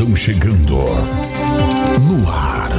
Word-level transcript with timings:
estão 0.00 0.16
chegando 0.16 0.76
no 2.00 2.30
ar. 2.30 2.70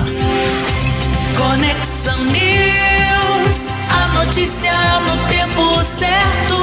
Conexão 1.38 2.18
News, 2.24 3.68
a 3.92 4.26
notícia 4.26 4.74
no 5.02 5.16
tempo 5.28 5.84
certo. 5.84 6.56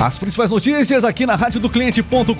As 0.00 0.16
principais 0.16 0.48
notícias 0.48 1.04
aqui 1.04 1.26
na 1.26 1.34
rádio 1.34 1.60
do 1.60 1.68
cliente.com.br, 1.68 2.32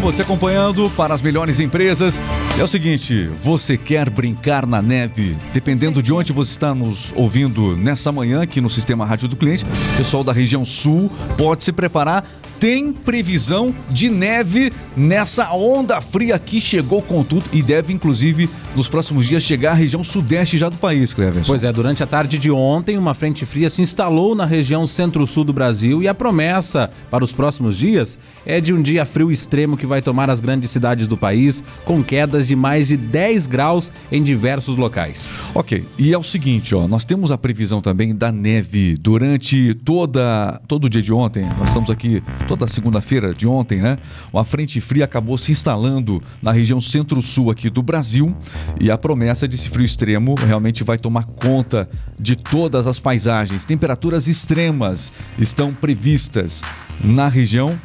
você 0.00 0.22
acompanhando 0.22 0.88
para 0.96 1.12
as 1.12 1.20
melhores 1.20 1.60
empresas. 1.60 2.18
É 2.58 2.64
o 2.64 2.66
seguinte, 2.66 3.28
você 3.36 3.76
quer 3.76 4.08
brincar 4.08 4.64
na 4.66 4.80
neve? 4.80 5.36
Dependendo 5.52 6.02
de 6.02 6.10
onde 6.10 6.32
você 6.32 6.52
está 6.52 6.74
nos 6.74 7.12
ouvindo 7.14 7.76
nessa 7.76 8.10
manhã 8.10 8.40
aqui 8.40 8.62
no 8.62 8.70
sistema 8.70 9.04
Rádio 9.04 9.28
do 9.28 9.36
Cliente, 9.36 9.66
pessoal 9.98 10.24
da 10.24 10.32
região 10.32 10.64
sul 10.64 11.10
pode 11.36 11.64
se 11.64 11.72
preparar 11.72 12.24
tem 12.58 12.92
previsão 12.92 13.74
de 13.90 14.08
neve 14.08 14.72
nessa 14.96 15.52
onda 15.52 16.00
fria 16.00 16.38
que 16.38 16.60
chegou 16.60 17.02
com 17.02 17.22
tudo 17.22 17.44
e 17.52 17.62
deve, 17.62 17.92
inclusive, 17.92 18.48
nos 18.74 18.88
próximos 18.88 19.26
dias 19.26 19.42
chegar 19.42 19.72
à 19.72 19.74
região 19.74 20.02
sudeste 20.02 20.58
já 20.58 20.68
do 20.68 20.76
país, 20.76 21.12
Cleverson. 21.12 21.50
Pois 21.50 21.64
é, 21.64 21.72
durante 21.72 22.02
a 22.02 22.06
tarde 22.06 22.38
de 22.38 22.50
ontem, 22.50 22.98
uma 22.98 23.14
frente 23.14 23.44
fria 23.46 23.70
se 23.70 23.82
instalou 23.82 24.34
na 24.34 24.44
região 24.44 24.86
centro-sul 24.86 25.44
do 25.44 25.52
Brasil 25.52 26.02
e 26.02 26.08
a 26.08 26.14
promessa 26.14 26.90
para 27.10 27.24
os 27.24 27.32
próximos 27.32 27.76
dias 27.76 28.18
é 28.46 28.60
de 28.60 28.72
um 28.72 28.82
dia 28.82 29.04
frio 29.04 29.30
extremo 29.30 29.76
que 29.76 29.86
vai 29.86 30.02
tomar 30.02 30.30
as 30.30 30.40
grandes 30.40 30.70
cidades 30.70 31.08
do 31.08 31.16
país, 31.16 31.62
com 31.84 32.02
quedas 32.02 32.46
de 32.46 32.56
mais 32.56 32.88
de 32.88 32.96
10 32.96 33.46
graus 33.46 33.92
em 34.10 34.22
diversos 34.22 34.76
locais. 34.76 35.32
Ok, 35.54 35.84
e 35.98 36.12
é 36.12 36.18
o 36.18 36.22
seguinte, 36.22 36.74
ó, 36.74 36.88
nós 36.88 37.04
temos 37.04 37.32
a 37.32 37.38
previsão 37.38 37.80
também 37.80 38.14
da 38.14 38.32
neve 38.32 38.94
durante 38.98 39.74
toda 39.84 40.60
todo 40.66 40.84
o 40.84 40.90
dia 40.90 41.02
de 41.02 41.12
ontem. 41.12 41.44
Nós 41.58 41.68
estamos 41.68 41.90
aqui 41.90 42.22
toda 42.44 42.68
segunda-feira 42.68 43.34
de 43.34 43.46
ontem, 43.46 43.80
né? 43.80 43.98
Uma 44.32 44.44
frente 44.44 44.80
fria 44.80 45.04
acabou 45.04 45.36
se 45.38 45.52
instalando 45.52 46.22
na 46.42 46.52
região 46.52 46.80
centro-sul 46.80 47.50
aqui 47.50 47.70
do 47.70 47.82
Brasil 47.82 48.34
e 48.80 48.90
a 48.90 48.98
promessa 48.98 49.48
desse 49.48 49.68
frio 49.68 49.84
extremo 49.84 50.34
realmente 50.34 50.84
vai 50.84 50.98
tomar 50.98 51.24
conta 51.24 51.88
de 52.18 52.36
todas 52.36 52.86
as 52.86 52.98
paisagens. 52.98 53.64
Temperaturas 53.64 54.28
extremas 54.28 55.12
estão 55.38 55.72
previstas 55.72 56.62
na 57.02 57.28
região, 57.28 57.78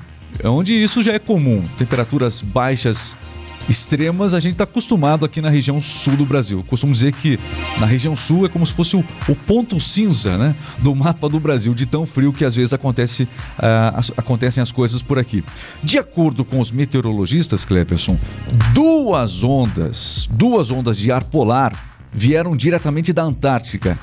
onde 0.43 0.73
isso 0.73 1.01
já 1.01 1.13
é 1.13 1.19
comum. 1.19 1.63
Temperaturas 1.77 2.41
baixas 2.41 3.15
extremas 3.69 4.33
a 4.33 4.39
gente 4.39 4.53
está 4.53 4.63
acostumado 4.63 5.23
aqui 5.23 5.41
na 5.41 5.49
região 5.49 5.79
sul 5.79 6.15
do 6.15 6.25
Brasil. 6.25 6.63
Costumo 6.67 6.91
dizer 6.91 7.13
que 7.13 7.39
na 7.79 7.85
região 7.85 8.15
sul 8.15 8.45
é 8.45 8.49
como 8.49 8.65
se 8.65 8.73
fosse 8.73 8.95
o, 8.95 9.05
o 9.27 9.35
ponto 9.35 9.79
cinza 9.79 10.37
né, 10.37 10.55
do 10.79 10.93
mapa 10.95 11.29
do 11.29 11.39
Brasil, 11.39 11.73
de 11.73 11.85
tão 11.85 12.05
frio 12.05 12.33
que 12.33 12.43
às 12.43 12.55
vezes 12.55 12.73
acontece, 12.73 13.23
uh, 13.23 14.13
acontecem 14.17 14.61
as 14.61 14.71
coisas 14.71 15.03
por 15.03 15.19
aqui. 15.19 15.43
De 15.83 15.97
acordo 15.97 16.43
com 16.43 16.59
os 16.59 16.71
meteorologistas, 16.71 17.63
Cleperson, 17.63 18.17
duas 18.73 19.43
ondas, 19.43 20.27
duas 20.31 20.71
ondas 20.71 20.97
de 20.97 21.11
ar 21.11 21.23
polar 21.23 21.73
vieram 22.11 22.57
diretamente 22.57 23.13
da 23.13 23.23
Antártica 23.23 23.97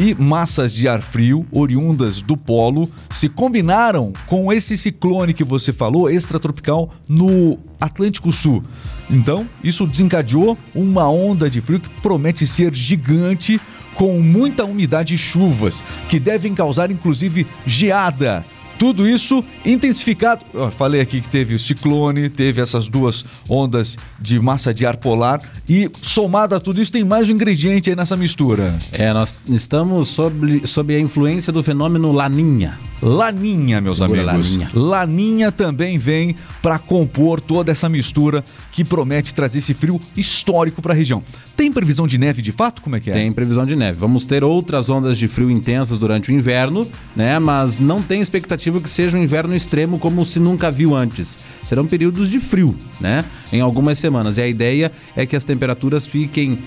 e 0.00 0.14
massas 0.14 0.72
de 0.72 0.88
ar 0.88 1.02
frio 1.02 1.46
oriundas 1.52 2.22
do 2.22 2.34
polo 2.34 2.90
se 3.10 3.28
combinaram 3.28 4.14
com 4.26 4.50
esse 4.50 4.74
ciclone 4.74 5.34
que 5.34 5.44
você 5.44 5.74
falou, 5.74 6.08
extratropical, 6.08 6.90
no 7.06 7.58
Atlântico 7.78 8.32
Sul. 8.32 8.64
Então, 9.10 9.46
isso 9.62 9.86
desencadeou 9.86 10.56
uma 10.74 11.06
onda 11.06 11.50
de 11.50 11.60
frio 11.60 11.80
que 11.80 11.90
promete 12.00 12.46
ser 12.46 12.74
gigante, 12.74 13.60
com 13.94 14.18
muita 14.22 14.64
umidade 14.64 15.14
e 15.14 15.18
chuvas, 15.18 15.84
que 16.08 16.18
devem 16.18 16.54
causar 16.54 16.90
inclusive 16.90 17.46
geada 17.66 18.42
tudo 18.80 19.06
isso 19.06 19.44
intensificado. 19.62 20.42
Eu 20.54 20.70
falei 20.70 21.02
aqui 21.02 21.20
que 21.20 21.28
teve 21.28 21.54
o 21.54 21.58
ciclone, 21.58 22.30
teve 22.30 22.62
essas 22.62 22.88
duas 22.88 23.26
ondas 23.46 23.98
de 24.18 24.40
massa 24.40 24.72
de 24.72 24.86
ar 24.86 24.96
polar 24.96 25.38
e 25.68 25.90
somado 26.00 26.54
a 26.54 26.60
tudo 26.60 26.80
isso 26.80 26.90
tem 26.90 27.04
mais 27.04 27.28
um 27.28 27.32
ingrediente 27.32 27.90
aí 27.90 27.94
nessa 27.94 28.16
mistura. 28.16 28.74
É, 28.90 29.12
nós 29.12 29.36
estamos 29.46 30.08
sob, 30.08 30.66
sob 30.66 30.96
a 30.96 30.98
influência 30.98 31.52
do 31.52 31.62
fenômeno 31.62 32.10
Laninha. 32.10 32.78
Laninha, 33.02 33.80
meus 33.80 33.98
Segura 33.98 34.22
amigos. 34.22 34.56
Laninha. 34.56 34.70
Laninha 34.74 35.52
também 35.52 35.98
vem 35.98 36.34
para 36.62 36.78
compor 36.78 37.40
toda 37.40 37.72
essa 37.72 37.88
mistura 37.88 38.44
que 38.72 38.84
promete 38.84 39.34
trazer 39.34 39.58
esse 39.58 39.74
frio 39.74 40.00
histórico 40.16 40.82
para 40.82 40.92
a 40.92 40.96
região. 40.96 41.22
Tem 41.56 41.72
previsão 41.72 42.06
de 42.06 42.18
neve 42.18 42.42
de 42.42 42.52
fato? 42.52 42.82
Como 42.82 42.96
é 42.96 43.00
que 43.00 43.10
é? 43.10 43.12
Tem 43.12 43.32
previsão 43.32 43.64
de 43.64 43.74
neve. 43.74 43.98
Vamos 43.98 44.24
ter 44.24 44.44
outras 44.44 44.88
ondas 44.88 45.18
de 45.18 45.28
frio 45.28 45.50
intensas 45.50 45.98
durante 45.98 46.30
o 46.30 46.34
inverno, 46.34 46.86
né? 47.16 47.38
Mas 47.38 47.78
não 47.78 48.02
tem 48.02 48.20
expectativa 48.20 48.69
que 48.78 48.90
seja 48.90 49.16
um 49.16 49.22
inverno 49.22 49.56
extremo 49.56 49.98
como 49.98 50.22
se 50.22 50.38
nunca 50.38 50.70
viu 50.70 50.94
antes. 50.94 51.38
Serão 51.62 51.86
períodos 51.86 52.28
de 52.28 52.38
frio, 52.38 52.76
né? 53.00 53.24
Em 53.50 53.62
algumas 53.62 53.98
semanas. 53.98 54.36
E 54.36 54.42
a 54.42 54.46
ideia 54.46 54.92
é 55.16 55.24
que 55.24 55.34
as 55.34 55.44
temperaturas 55.44 56.06
fiquem. 56.06 56.58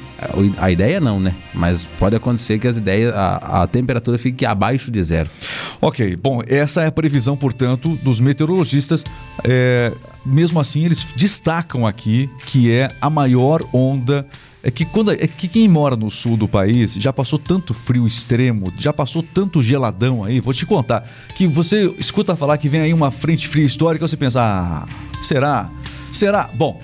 A 0.58 0.72
ideia 0.72 1.00
não, 1.00 1.20
né? 1.20 1.36
Mas 1.54 1.88
pode 2.00 2.16
acontecer 2.16 2.58
que 2.58 2.68
as 2.68 2.78
ideias, 2.78 3.14
a, 3.14 3.62
a 3.62 3.68
temperatura 3.68 4.18
fique 4.18 4.44
abaixo 4.44 4.90
de 4.90 5.04
zero. 5.04 5.30
Ok, 5.80 6.16
bom, 6.16 6.42
essa 6.48 6.82
é 6.82 6.88
a 6.88 6.92
previsão, 6.92 7.38
portanto, 7.38 7.96
dos 8.02 8.20
meteorologistas. 8.20 9.04
É, 9.44 9.94
mesmo 10.26 10.60
assim, 10.60 10.84
eles 10.84 11.06
destacam 11.16 11.86
aqui 11.86 12.28
que 12.48 12.72
é 12.72 12.88
a 13.00 13.10
maior 13.10 13.62
onda 13.72 14.26
é 14.64 14.72
que 14.72 14.86
quando 14.86 15.12
é 15.12 15.28
que 15.28 15.50
quem 15.50 15.68
mora 15.68 15.98
no 15.98 16.10
sul 16.10 16.38
do 16.38 16.48
país 16.48 16.94
já 16.94 17.12
passou 17.12 17.38
tanto 17.38 17.74
frio 17.74 18.08
extremo, 18.08 18.72
já 18.78 18.94
passou 18.94 19.22
tanto 19.22 19.62
geladão 19.62 20.24
aí, 20.24 20.40
vou 20.40 20.54
te 20.54 20.66
contar, 20.66 21.08
que 21.36 21.46
você 21.46 21.94
escuta 22.00 22.34
falar 22.34 22.58
que 22.58 22.70
vem 22.70 22.80
aí 22.80 22.94
uma 22.94 23.12
frente 23.12 23.46
fria 23.48 23.66
histórica, 23.66 24.08
você 24.08 24.16
pensa, 24.16 24.40
ah, 24.42 24.88
será? 25.22 25.70
Será? 26.10 26.50
Bom, 26.56 26.80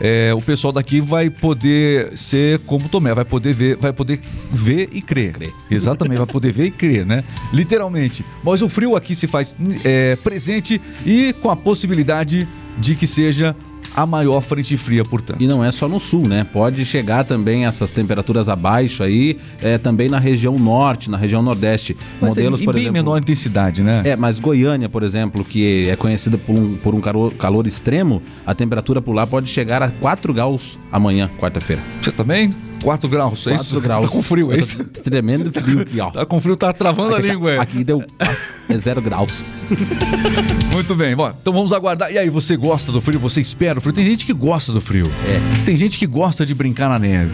é, 0.00 0.32
o 0.34 0.40
pessoal 0.40 0.72
daqui 0.72 1.00
vai 1.00 1.28
poder 1.28 2.16
ser 2.16 2.60
como 2.60 2.88
Tomé, 2.88 3.12
vai 3.12 3.24
poder 3.24 3.52
ver, 3.52 3.76
vai 3.76 3.92
poder 3.92 4.20
ver 4.52 4.90
e 4.92 5.02
crer. 5.02 5.32
crer. 5.32 5.54
Exatamente, 5.68 6.18
vai 6.18 6.26
poder 6.26 6.52
ver 6.52 6.66
e 6.66 6.70
crer, 6.70 7.04
né? 7.04 7.24
Literalmente. 7.52 8.24
Mas 8.44 8.62
o 8.62 8.68
frio 8.68 8.94
aqui 8.94 9.14
se 9.14 9.26
faz 9.26 9.56
é, 9.82 10.14
presente 10.16 10.80
e 11.04 11.32
com 11.32 11.50
a 11.50 11.56
possibilidade 11.56 12.46
de 12.78 12.94
que 12.94 13.06
seja 13.06 13.56
a 13.96 14.04
maior 14.04 14.42
frente 14.42 14.76
fria, 14.76 15.02
portanto. 15.02 15.40
E 15.40 15.46
não 15.46 15.64
é 15.64 15.72
só 15.72 15.88
no 15.88 15.98
sul, 15.98 16.22
né? 16.28 16.44
Pode 16.44 16.84
chegar 16.84 17.24
também 17.24 17.64
essas 17.64 17.90
temperaturas 17.90 18.46
abaixo 18.48 19.02
aí, 19.02 19.38
é, 19.62 19.78
também 19.78 20.10
na 20.10 20.18
região 20.18 20.58
norte, 20.58 21.10
na 21.10 21.16
região 21.16 21.42
nordeste. 21.42 21.96
Mas 22.20 22.30
Modelos, 22.30 22.60
é, 22.60 22.64
por 22.64 22.74
bem 22.74 22.82
exemplo. 22.82 22.98
menor 23.02 23.18
intensidade, 23.18 23.82
né? 23.82 24.02
É, 24.04 24.14
mas 24.14 24.38
Goiânia, 24.38 24.88
por 24.88 25.02
exemplo, 25.02 25.42
que 25.42 25.88
é 25.88 25.96
conhecida 25.96 26.36
por 26.36 26.54
um, 26.54 26.76
por 26.76 26.94
um 26.94 27.00
calor, 27.00 27.32
calor 27.32 27.66
extremo, 27.66 28.20
a 28.46 28.54
temperatura 28.54 29.00
por 29.00 29.14
lá 29.14 29.26
pode 29.26 29.48
chegar 29.48 29.82
a 29.82 29.90
4 29.90 30.34
graus 30.34 30.78
amanhã, 30.92 31.30
quarta-feira. 31.38 31.82
Você 32.02 32.12
também? 32.12 32.54
4 32.82 33.08
graus, 33.08 33.44
4 33.44 33.50
é 33.50 33.54
isso? 33.56 33.80
graus. 33.80 34.06
Tá 34.06 34.12
com 34.12 34.22
frio, 34.22 34.52
é 34.52 34.58
isso? 34.58 34.84
Tremendo 34.84 35.50
frio 35.50 35.80
aqui, 35.80 35.98
ó. 36.00 36.10
Tá 36.10 36.26
com 36.26 36.38
frio, 36.38 36.56
tá 36.56 36.72
travando 36.72 37.14
aqui, 37.14 37.30
a 37.30 37.32
língua. 37.32 37.56
Tá, 37.56 37.62
aqui 37.62 37.82
deu 37.82 38.04
é 38.68 38.78
zero 38.78 39.00
graus. 39.00 39.44
Muito 40.72 40.94
bem, 40.94 41.16
bom, 41.16 41.32
então 41.40 41.52
vamos 41.52 41.72
aguardar. 41.72 42.12
E 42.12 42.18
aí, 42.18 42.28
você 42.28 42.56
gosta 42.56 42.92
do 42.92 43.00
frio? 43.00 43.18
Você 43.20 43.40
espera 43.40 43.78
o 43.78 43.82
frio? 43.82 43.94
Tem 43.94 44.04
gente 44.04 44.26
que 44.26 44.32
gosta 44.32 44.72
do 44.72 44.80
frio. 44.80 45.06
É. 45.26 45.64
Tem 45.64 45.76
gente 45.76 45.98
que 45.98 46.06
gosta 46.06 46.44
de 46.44 46.54
brincar 46.54 46.88
na 46.88 46.98
neve. 46.98 47.32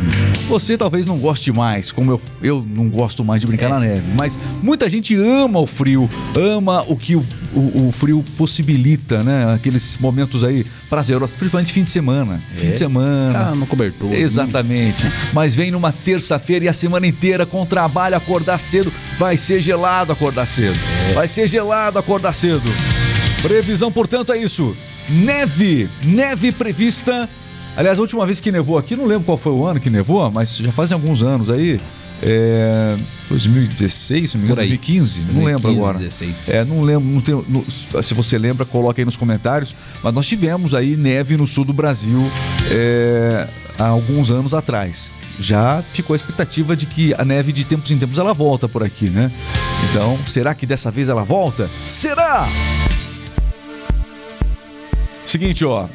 Você 0.48 0.76
talvez 0.76 1.06
não 1.06 1.18
goste 1.18 1.50
mais, 1.50 1.90
como 1.90 2.12
eu, 2.12 2.20
eu 2.42 2.66
não 2.66 2.88
gosto 2.88 3.24
mais 3.24 3.40
de 3.40 3.46
brincar 3.46 3.66
é. 3.66 3.70
na 3.70 3.80
neve. 3.80 4.02
Mas 4.16 4.38
muita 4.62 4.88
gente 4.88 5.14
ama 5.16 5.58
o 5.58 5.66
frio, 5.66 6.08
ama 6.36 6.84
o 6.86 6.96
que 6.96 7.16
o, 7.16 7.24
o, 7.54 7.88
o 7.88 7.92
frio 7.92 8.24
possibilita, 8.36 9.22
né? 9.22 9.52
Aqueles 9.54 9.96
momentos 9.98 10.44
aí 10.44 10.64
prazerosos, 10.88 11.34
principalmente 11.36 11.72
fim 11.72 11.82
de 11.82 11.90
semana. 11.90 12.40
É. 12.54 12.58
Fim 12.58 12.70
de 12.70 12.78
semana. 12.78 13.32
Tá 13.32 13.54
no 13.54 13.66
cobertor. 13.66 14.12
Exatamente. 14.12 15.04
Mas 15.32 15.54
vem 15.54 15.70
numa 15.70 15.92
terça-feira 15.92 16.66
e 16.66 16.68
a 16.68 16.72
semana 16.72 17.06
inteira 17.06 17.44
com 17.44 17.66
trabalho, 17.66 18.16
acordar 18.16 18.58
cedo. 18.58 18.92
Vai 19.18 19.36
ser 19.36 19.60
gelado 19.60 20.12
acordar 20.12 20.46
cedo. 20.46 20.78
É. 21.10 21.12
Vai 21.14 21.28
ser 21.28 21.46
gelado 21.46 21.98
acordar 21.98 22.32
cedo. 22.32 22.62
Previsão, 23.42 23.90
portanto, 23.90 24.32
é 24.32 24.38
isso. 24.38 24.76
Neve, 25.08 25.88
neve 26.04 26.52
prevista. 26.52 27.28
Aliás, 27.76 27.98
a 27.98 28.02
última 28.02 28.24
vez 28.26 28.40
que 28.40 28.52
nevou 28.52 28.78
aqui, 28.78 28.94
não 28.94 29.06
lembro 29.06 29.24
qual 29.24 29.38
foi 29.38 29.52
o 29.52 29.64
ano 29.66 29.80
que 29.80 29.90
nevou, 29.90 30.30
mas 30.30 30.56
já 30.56 30.72
fazem 30.72 30.94
alguns 30.94 31.22
anos 31.22 31.50
aí. 31.50 31.78
É, 32.24 32.96
2016, 33.28 34.30
se 34.30 34.36
não 34.36 34.42
me 34.42 34.46
engano, 34.46 34.60
2015, 34.60 35.22
2015, 35.22 35.38
não 35.38 35.44
lembro 35.44 35.70
agora. 35.70 35.98
16. 35.98 36.48
É, 36.50 36.64
não 36.64 36.82
lembro, 36.82 37.08
não 37.08 37.20
tenho, 37.20 37.44
não, 37.48 37.64
se 38.02 38.14
você 38.14 38.38
lembra, 38.38 38.64
coloque 38.64 39.00
aí 39.00 39.04
nos 39.04 39.16
comentários. 39.16 39.74
Mas 40.02 40.14
nós 40.14 40.28
tivemos 40.28 40.72
aí 40.72 40.96
neve 40.96 41.36
no 41.36 41.46
sul 41.48 41.64
do 41.64 41.72
Brasil 41.72 42.30
é, 42.70 43.48
há 43.76 43.86
alguns 43.86 44.30
anos 44.30 44.54
atrás. 44.54 45.10
Já 45.42 45.82
ficou 45.92 46.14
a 46.14 46.16
expectativa 46.16 46.76
de 46.76 46.86
que 46.86 47.12
a 47.18 47.24
neve 47.24 47.52
de 47.52 47.64
tempos 47.64 47.90
em 47.90 47.98
tempos 47.98 48.16
ela 48.16 48.32
volta 48.32 48.68
por 48.68 48.82
aqui, 48.84 49.10
né? 49.10 49.30
Então, 49.90 50.16
será 50.24 50.54
que 50.54 50.64
dessa 50.64 50.88
vez 50.88 51.08
ela 51.08 51.24
volta? 51.24 51.68
Será? 51.82 52.46
Seguinte, 55.26 55.64
ó. 55.64 55.86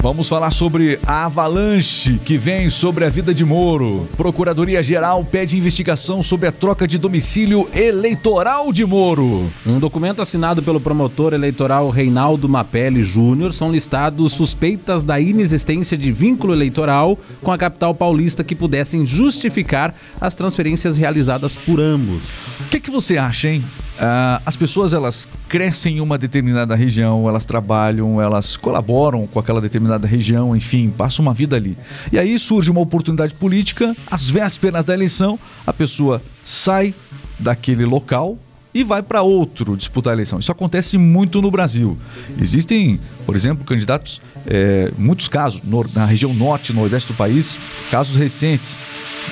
Vamos 0.00 0.28
falar 0.28 0.50
sobre 0.50 0.98
a 1.06 1.26
avalanche 1.26 2.18
que 2.24 2.36
vem 2.36 2.68
sobre 2.68 3.04
a 3.04 3.08
vida 3.08 3.32
de 3.32 3.44
Moro. 3.44 4.08
Procuradoria-Geral 4.16 5.24
pede 5.24 5.56
investigação 5.56 6.22
sobre 6.22 6.48
a 6.48 6.52
troca 6.52 6.88
de 6.88 6.98
domicílio 6.98 7.68
eleitoral 7.72 8.72
de 8.72 8.84
Moro. 8.84 9.48
Um 9.64 9.78
documento 9.78 10.20
assinado 10.20 10.62
pelo 10.62 10.80
promotor 10.80 11.32
eleitoral 11.34 11.88
Reinaldo 11.90 12.48
Mapelli 12.48 13.04
Júnior 13.04 13.52
são 13.52 13.70
listados 13.70 14.32
suspeitas 14.32 15.04
da 15.04 15.20
inexistência 15.20 15.96
de 15.96 16.10
vínculo 16.10 16.52
eleitoral 16.52 17.16
com 17.40 17.52
a 17.52 17.58
capital 17.58 17.94
paulista 17.94 18.42
que 18.42 18.56
pudessem 18.56 19.06
justificar 19.06 19.94
as 20.20 20.34
transferências 20.34 20.96
realizadas 20.96 21.56
por 21.56 21.80
ambos. 21.80 22.60
O 22.60 22.64
que, 22.70 22.80
que 22.80 22.90
você 22.90 23.18
acha, 23.18 23.48
hein? 23.48 23.64
Ah, 24.00 24.42
as 24.44 24.56
pessoas 24.56 24.92
elas 24.92 25.28
crescem 25.52 25.98
em 25.98 26.00
uma 26.00 26.16
determinada 26.16 26.74
região, 26.74 27.28
elas 27.28 27.44
trabalham, 27.44 28.18
elas 28.18 28.56
colaboram 28.56 29.26
com 29.26 29.38
aquela 29.38 29.60
determinada 29.60 30.06
região, 30.06 30.56
enfim, 30.56 30.88
passam 30.88 31.22
uma 31.22 31.34
vida 31.34 31.56
ali. 31.56 31.76
E 32.10 32.18
aí 32.18 32.38
surge 32.38 32.70
uma 32.70 32.80
oportunidade 32.80 33.34
política, 33.34 33.94
às 34.10 34.30
vésperas 34.30 34.82
da 34.82 34.94
eleição, 34.94 35.38
a 35.66 35.72
pessoa 35.72 36.22
sai 36.42 36.94
daquele 37.38 37.84
local 37.84 38.38
e 38.72 38.82
vai 38.82 39.02
para 39.02 39.20
outro 39.20 39.76
disputar 39.76 40.12
a 40.12 40.14
eleição. 40.14 40.38
Isso 40.38 40.50
acontece 40.50 40.96
muito 40.96 41.42
no 41.42 41.50
Brasil. 41.50 41.98
Existem, 42.40 42.98
por 43.26 43.36
exemplo, 43.36 43.62
candidatos, 43.62 44.22
é, 44.46 44.90
muitos 44.96 45.28
casos 45.28 45.62
no- 45.64 45.84
na 45.94 46.06
região 46.06 46.32
norte 46.32 46.72
e 46.72 46.74
nordeste 46.74 47.12
do 47.12 47.14
país, 47.14 47.58
casos 47.90 48.16
recentes 48.16 48.78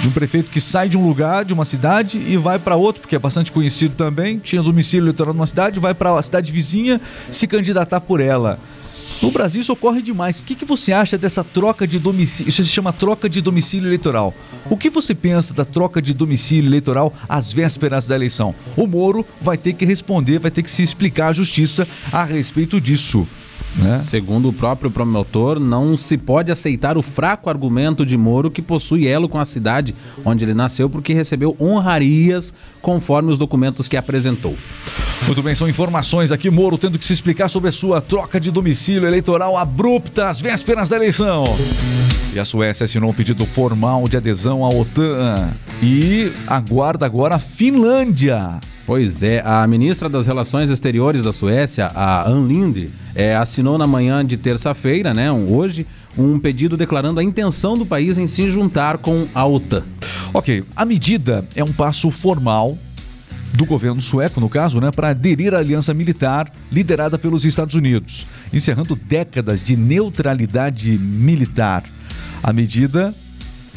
de 0.01 0.09
um 0.09 0.11
prefeito 0.11 0.51
que 0.51 0.61
sai 0.61 0.89
de 0.89 0.97
um 0.97 1.07
lugar, 1.07 1.45
de 1.45 1.53
uma 1.53 1.65
cidade 1.65 2.19
e 2.19 2.37
vai 2.37 2.59
para 2.59 2.77
outro, 2.77 3.01
porque 3.01 3.17
é 3.17 3.19
bastante 3.19 3.53
conhecido 3.53 3.95
também, 3.95 4.39
tinha 4.39 4.63
domicílio 4.63 5.05
eleitoral 5.05 5.35
numa 5.35 5.47
cidade, 5.47 5.81
vai 5.81 5.95
para 5.95 6.19
a 6.19 6.23
cidade 6.23 6.53
vizinha 6.53 7.01
se 7.31 7.47
candidatar 7.47 8.01
por 8.01 8.21
ela. 8.21 8.59
No 9.23 9.31
Brasil 9.31 9.61
isso 9.61 9.73
ocorre 9.73 10.01
demais. 10.01 10.41
O 10.41 10.45
que, 10.45 10.55
que 10.55 10.65
você 10.65 10.93
acha 10.93 11.19
dessa 11.19 11.45
troca 11.45 11.87
de 11.87 11.99
domicílio? 11.99 12.49
Isso 12.49 12.65
se 12.65 12.71
chama 12.71 12.91
troca 12.93 13.29
de 13.29 13.43
domicílio 13.43 13.87
eleitoral. 13.87 14.35
O 14.71 14.77
que 14.77 14.89
você 14.89 15.15
pensa 15.15 15.53
da 15.53 15.65
troca 15.65 16.01
de 16.01 16.15
domicílio 16.15 16.69
eleitoral 16.69 17.13
às 17.29 17.53
vésperas 17.53 18.07
da 18.07 18.15
eleição? 18.15 18.55
O 18.77 18.87
Moro 18.87 19.27
vai 19.41 19.59
ter 19.59 19.75
que 19.75 19.85
responder, 19.85 20.39
vai 20.39 20.51
ter 20.51 20.63
que 20.63 20.71
se 20.71 20.83
explicar 20.83 21.29
à 21.29 21.33
justiça 21.35 21.87
a 22.11 22.25
respeito 22.25 22.81
disso. 22.81 23.27
Né? 23.77 24.03
Segundo 24.07 24.49
o 24.49 24.53
próprio 24.53 24.91
promotor, 24.91 25.61
não 25.61 25.97
se 25.97 26.19
pode 26.19 26.51
aceitar 26.51 26.99
o 26.99 27.03
fraco 27.03 27.49
argumento 27.49 28.05
de 28.05 28.17
Moro 28.17 28.51
que 28.51 28.61
possui 28.61 29.07
elo 29.07 29.29
com 29.29 29.39
a 29.39 29.45
cidade 29.45 29.95
onde 30.25 30.45
ele 30.45 30.55
nasceu 30.55 30.91
porque 30.91 31.15
recebeu 31.15 31.57
honrarias 31.61 32.53
conforme 32.83 33.31
os 33.31 33.39
documentos 33.39 33.89
que 33.89 33.97
apresentou. 33.97 34.57
Muito 35.27 35.43
bem, 35.43 35.55
são 35.55 35.69
informações 35.69 36.33
aqui. 36.33 36.51
Moro 36.51 36.77
tendo 36.77 36.99
que 36.99 37.05
se 37.05 37.13
explicar 37.13 37.49
sobre 37.49 37.69
a 37.69 37.73
sua 37.73 38.01
troca 38.01 38.41
de 38.41 38.51
domicílio 38.51 39.07
eleitoral 39.07 39.57
abrupta 39.57 40.29
às 40.29 40.41
vésperas 40.41 40.89
da 40.89 40.97
eleição. 40.97 41.45
E 42.33 42.39
a 42.39 42.45
Suécia 42.45 42.85
assinou 42.85 43.11
um 43.11 43.15
pedido 43.15 43.45
formal 43.45 44.07
de 44.07 44.17
adesão 44.17 44.65
à 44.65 44.69
OTAN. 44.69 45.51
E 45.83 46.33
aguarda 46.47 47.05
agora 47.05 47.35
a 47.35 47.39
Finlândia. 47.41 48.61
Pois 48.87 49.23
é, 49.23 49.43
a 49.45 49.67
ministra 49.67 50.09
das 50.09 50.27
Relações 50.27 50.71
Exteriores 50.71 51.25
da 51.25 51.33
Suécia, 51.33 51.87
a 51.95 52.29
Ann 52.29 52.47
Linde, 52.47 52.91
é, 53.15 53.35
assinou 53.37 53.77
na 53.77 53.87
manhã 53.87 54.25
de 54.25 54.37
terça-feira, 54.37 55.13
né, 55.13 55.31
um- 55.31 55.53
hoje, 55.53 55.87
um 56.17 56.39
pedido 56.39 56.77
declarando 56.77 57.21
a 57.21 57.25
intenção 57.25 57.77
do 57.77 57.85
país 57.87 58.17
em 58.19 58.27
se 58.27 58.49
juntar 58.49 58.99
com 58.99 59.27
a 59.35 59.45
OTAN. 59.47 59.85
Ok, 60.33 60.65
a 60.75 60.85
medida 60.85 61.45
é 61.55 61.63
um 61.63 61.73
passo 61.73 62.11
formal 62.11 62.77
do 63.53 63.65
governo 63.67 64.01
sueco, 64.01 64.41
no 64.41 64.49
caso, 64.49 64.81
né, 64.81 64.91
para 64.93 65.09
aderir 65.11 65.53
à 65.55 65.59
aliança 65.59 65.93
militar 65.93 66.51
liderada 66.71 67.19
pelos 67.19 67.45
Estados 67.45 67.75
Unidos, 67.75 68.27
encerrando 68.53 68.95
décadas 68.97 69.63
de 69.63 69.77
neutralidade 69.77 70.97
militar. 70.99 71.83
A 72.43 72.53
medida 72.53 73.15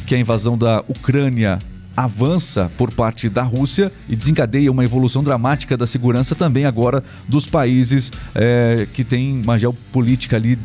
que 0.06 0.14
a 0.14 0.18
invasão 0.18 0.56
da 0.56 0.82
Ucrânia 0.88 1.58
avança 1.96 2.70
por 2.76 2.92
parte 2.92 3.28
da 3.28 3.42
Rússia 3.42 3.92
e 4.08 4.16
desencadeia 4.16 4.70
uma 4.70 4.84
evolução 4.84 5.22
dramática 5.22 5.76
da 5.76 5.86
segurança 5.86 6.34
também 6.34 6.64
agora 6.64 7.04
dos 7.28 7.46
países 7.46 8.10
eh, 8.34 8.86
que 8.92 9.04
têm 9.04 9.40
uma 9.42 9.58
geopolítica 9.58 10.36
ali 10.36 10.58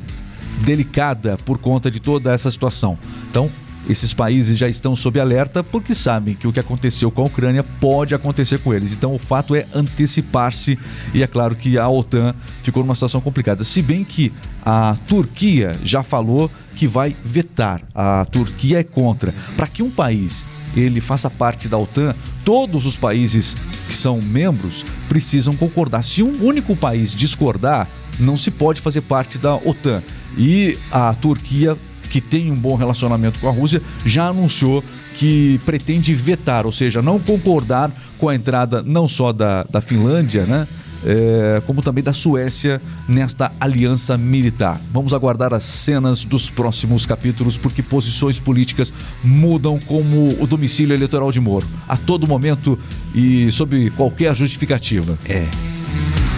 delicada 0.64 1.38
por 1.46 1.58
conta 1.58 1.92
de 1.92 2.00
toda 2.00 2.34
essa 2.34 2.50
situação. 2.50 2.98
Então, 3.30 3.50
esses 3.88 4.14
países 4.14 4.58
já 4.58 4.68
estão 4.68 4.96
sob 4.96 5.20
alerta 5.20 5.64
porque 5.64 5.96
sabem 5.96 6.36
que 6.36 6.48
o 6.48 6.54
que 6.54 6.60
aconteceu 6.60 7.10
com 7.10 7.22
a 7.22 7.26
Ucrânia 7.26 7.64
pode 7.64 8.14
acontecer 8.14 8.60
com 8.60 8.74
eles. 8.74 8.92
Então, 8.92 9.14
o 9.14 9.20
fato 9.20 9.56
é 9.56 9.66
antecipar-se 9.74 10.78
e 11.14 11.24
é 11.24 11.28
claro 11.28 11.56
que 11.56 11.78
a 11.78 11.88
OTAN 11.88 12.36
ficou 12.62 12.84
numa 12.84 12.96
situação 12.96 13.22
complicada. 13.22 13.64
Se 13.64 13.82
bem 13.82 14.04
que 14.04 14.32
a 14.64 14.98
Turquia 15.08 15.74
já 15.84 16.04
falou 16.04 16.52
que 16.76 16.88
vai 16.88 17.16
vetar. 17.24 17.82
A 17.94 18.26
Turquia 18.26 18.80
é 18.80 18.84
contra. 18.84 19.34
Para 19.58 19.68
que 19.68 19.84
um 19.84 19.90
país 19.90 20.46
ele 20.76 21.02
faça 21.02 21.30
parte 21.30 21.68
da 21.68 21.78
OTAN, 21.78 22.16
todos 22.46 22.86
os 22.86 22.96
países 22.96 23.56
que 23.88 23.96
são 23.96 24.22
membros 24.22 24.86
precisam 25.08 25.56
concordar. 25.56 26.04
Se 26.04 26.24
um 26.24 26.44
único 26.44 26.76
país 26.76 27.12
discordar, 27.12 27.88
não 28.20 28.38
se 28.38 28.52
pode 28.52 28.82
fazer 28.82 29.02
parte 29.02 29.38
da 29.38 29.56
OTAN. 29.56 30.02
E 30.38 30.78
a 30.92 31.14
Turquia, 31.14 31.76
que 32.10 32.20
tem 32.20 32.52
um 32.52 32.56
bom 32.56 32.76
relacionamento 32.76 33.40
com 33.40 33.48
a 33.48 33.52
Rússia, 33.52 33.82
já 34.06 34.28
anunciou 34.28 34.84
que 35.16 35.60
pretende 35.66 36.14
vetar, 36.14 36.66
ou 36.66 36.72
seja, 36.72 37.02
não 37.02 37.20
concordar 37.20 37.92
com 38.18 38.30
a 38.30 38.36
entrada 38.36 38.84
não 38.84 39.08
só 39.08 39.32
da, 39.32 39.64
da 39.64 39.82
Finlândia, 39.82 40.46
né? 40.46 40.68
é, 41.06 41.62
como 41.66 41.82
também 41.82 42.04
da 42.04 42.14
Suécia 42.14 42.82
nesta 43.08 43.52
aliança 43.60 44.18
militar. 44.18 44.80
Vamos 44.92 45.14
aguardar 45.14 45.54
as 45.54 45.64
cenas 45.64 46.24
dos 46.24 46.50
próximos 46.50 47.06
capítulos, 47.06 47.58
porque 47.58 47.82
posições 47.82 48.40
políticas 48.40 48.94
mudam 49.24 49.80
como 49.86 50.30
o 50.40 50.48
domicílio 50.48 50.94
eleitoral 50.94 51.32
de 51.32 51.40
Moro, 51.40 51.68
a 51.88 51.96
todo 51.96 52.28
momento 52.28 52.78
e 53.14 53.52
sob 53.52 53.90
qualquer 53.92 54.36
justificativa. 54.36 55.18
É. 55.28 55.48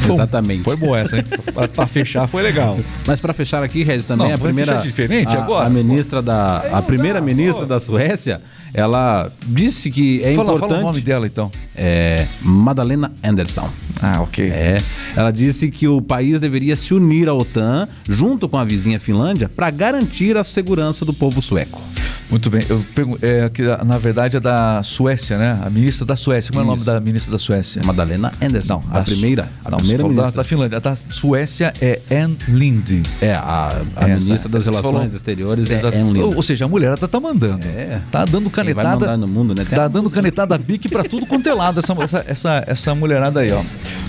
Exatamente. 0.09 0.63
Foi 0.63 0.75
boa 0.75 0.99
essa, 0.99 1.17
hein? 1.17 1.23
Pra, 1.53 1.67
pra 1.67 1.87
fechar 1.87 2.27
foi 2.27 2.41
legal. 2.41 2.77
Mas 3.05 3.19
para 3.21 3.33
fechar 3.33 3.63
aqui, 3.63 3.83
Regis, 3.83 4.05
também 4.05 4.27
Não, 4.27 4.35
a 4.35 4.37
primeira 4.37 4.75
diferente 4.77 5.35
a, 5.35 5.43
agora? 5.43 5.67
a 5.67 5.69
ministra 5.69 6.21
da 6.21 6.57
a 6.71 6.81
primeira 6.81 7.19
ministra 7.21 7.65
da 7.65 7.79
Suécia, 7.79 8.41
ela 8.73 9.31
disse 9.47 9.91
que 9.91 10.21
é 10.23 10.35
fala, 10.35 10.53
importante 10.53 10.69
fala 10.69 10.81
o 10.81 10.85
nome 10.87 11.01
dela 11.01 11.25
então. 11.27 11.51
é 11.75 12.25
Madalena 12.41 13.11
Anderson. 13.23 13.69
Ah, 14.01 14.21
ok. 14.21 14.45
É, 14.49 14.77
ela 15.15 15.31
disse 15.31 15.69
que 15.69 15.87
o 15.87 16.01
país 16.01 16.41
deveria 16.41 16.75
se 16.75 16.93
unir 16.93 17.29
à 17.29 17.33
OTAN 17.33 17.87
junto 18.07 18.49
com 18.49 18.57
a 18.57 18.65
vizinha 18.65 18.99
Finlândia 18.99 19.47
para 19.49 19.69
garantir 19.69 20.35
a 20.37 20.43
segurança 20.43 21.05
do 21.05 21.13
povo 21.13 21.41
sueco. 21.41 21.81
Muito 22.29 22.49
bem. 22.49 22.61
Eu 22.69 22.83
pergun- 22.95 23.17
é, 23.21 23.49
que, 23.49 23.61
na 23.85 23.97
verdade 23.97 24.37
é 24.37 24.39
da 24.39 24.81
Suécia, 24.83 25.37
né? 25.37 25.59
A 25.65 25.69
ministra 25.69 26.05
da 26.05 26.15
Suécia. 26.15 26.49
Como 26.51 26.61
é 26.61 26.63
o 26.63 26.67
nome 26.67 26.83
da 26.85 26.97
ministra 26.99 27.33
da 27.33 27.37
Suécia? 27.39 27.81
Madalena 27.85 28.31
Anderson, 28.41 28.81
a 28.89 28.99
da 28.99 29.03
primeira, 29.03 29.49
a 29.65 29.69
não, 29.69 29.77
primeira 29.79 30.01
falou 30.03 30.15
da, 30.15 30.21
ministra. 30.21 30.41
da 30.41 30.47
Finlândia. 30.47 30.77
A 30.77 30.79
da 30.79 30.95
Suécia 30.95 31.73
é 31.81 31.99
Ann 32.09 32.35
Linde. 32.47 33.03
É, 33.21 33.33
a, 33.33 33.83
a 33.97 34.07
Essa, 34.09 34.23
ministra 34.23 34.49
das 34.49 34.65
Relações 34.65 34.91
falou. 34.93 35.05
Exteriores 35.05 35.69
Exato. 35.69 35.97
é 35.97 35.99
Ann 35.99 36.07
Linde. 36.13 36.19
Ou, 36.21 36.35
ou 36.37 36.41
seja, 36.43 36.63
a 36.63 36.67
mulher 36.69 36.97
tá, 36.97 37.05
tá 37.07 37.19
mandando. 37.19 37.65
É. 37.67 37.99
Tá 38.09 38.23
dando 38.23 38.49
canetada. 38.49 39.17
no 39.17 39.27
mundo, 39.27 39.49
né? 39.53 39.65
Tem 39.65 39.77
Tá 39.77 39.85
a 39.85 39.87
dando 39.89 40.09
canetada 40.09 40.57
bique 40.57 40.87
pra 40.87 41.03
tudo 41.03 41.25
quanto 41.25 41.47
é 41.49 41.53
lado, 41.53 41.79
essa, 41.79 41.93
essa, 42.01 42.25
essa, 42.27 42.63
essa 42.65 42.95
mulherada 42.95 43.41
aí, 43.41 43.51
ó. 43.51 43.61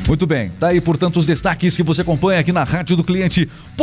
Muito 0.09 0.27
bem. 0.27 0.51
Tá 0.61 0.69
aí, 0.69 0.81
portanto, 0.81 1.19
os 1.19 1.27
destaques 1.27 1.77
que 1.77 1.83
você 1.83 2.03
acompanha 2.03 2.41
aqui 2.41 2.53
na 2.53 2.65
rádio 2.65 2.97
do 2.97 3.05
cliente.com.br. 3.05 3.79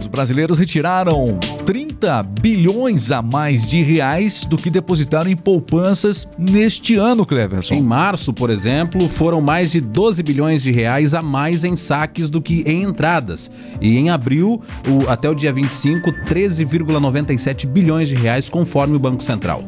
Os 0.00 0.06
brasileiros 0.08 0.58
retiraram 0.58 1.38
30 1.64 2.22
bilhões 2.40 3.12
a 3.12 3.22
mais 3.22 3.64
de 3.64 3.80
reais 3.82 4.44
do 4.44 4.56
que 4.58 4.68
depositaram 4.68 5.30
em 5.30 5.36
poupanças 5.36 6.26
neste 6.36 6.96
ano, 6.96 7.24
Cleverson. 7.24 7.74
Em 7.74 7.80
março, 7.82 8.32
por 8.32 8.50
exemplo, 8.50 9.08
foram 9.08 9.40
mais 9.40 9.70
de 9.72 9.80
12 9.80 10.22
bilhões 10.22 10.62
de 10.62 10.72
reais 10.72 11.14
a 11.14 11.22
mais 11.22 11.62
em 11.64 11.76
saques 11.76 12.28
do 12.28 12.42
que 12.42 12.64
em 12.66 12.82
entradas. 12.82 13.50
E 13.80 13.96
em 13.96 14.10
abril, 14.10 14.60
o- 14.88 15.08
até 15.08 15.30
o 15.30 15.34
dia 15.34 15.52
25, 15.52 16.12
13,97 16.26 17.66
bilhões 17.66 18.08
de 18.08 18.16
reais, 18.16 18.50
conforme 18.50 18.96
o 18.96 18.98
Banco 18.98 19.22
Central. 19.22 19.64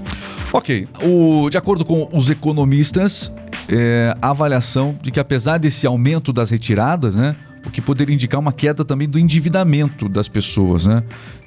Ok, 0.53 0.87
o- 1.03 1.49
de 1.49 1.57
acordo 1.57 1.85
com 1.85 2.09
os 2.13 2.29
economistas, 2.31 3.33
é, 3.69 4.17
a 4.21 4.31
avaliação 4.31 4.97
de 5.03 5.11
que 5.11 5.21
apesar 5.21 5.59
desse 5.59 5.87
aumento 5.87 6.33
das 6.33 6.51
retiradas, 6.51 7.15
né, 7.15 7.37
o 7.67 7.71
que 7.71 7.81
poderia 7.81 8.15
indicar 8.15 8.41
uma 8.41 8.53
queda 8.53 8.85
também 8.85 9.09
do 9.09 9.19
endividamento 9.19 10.09
das 10.09 10.29
pessoas, 10.29 10.87
né? 10.87 11.03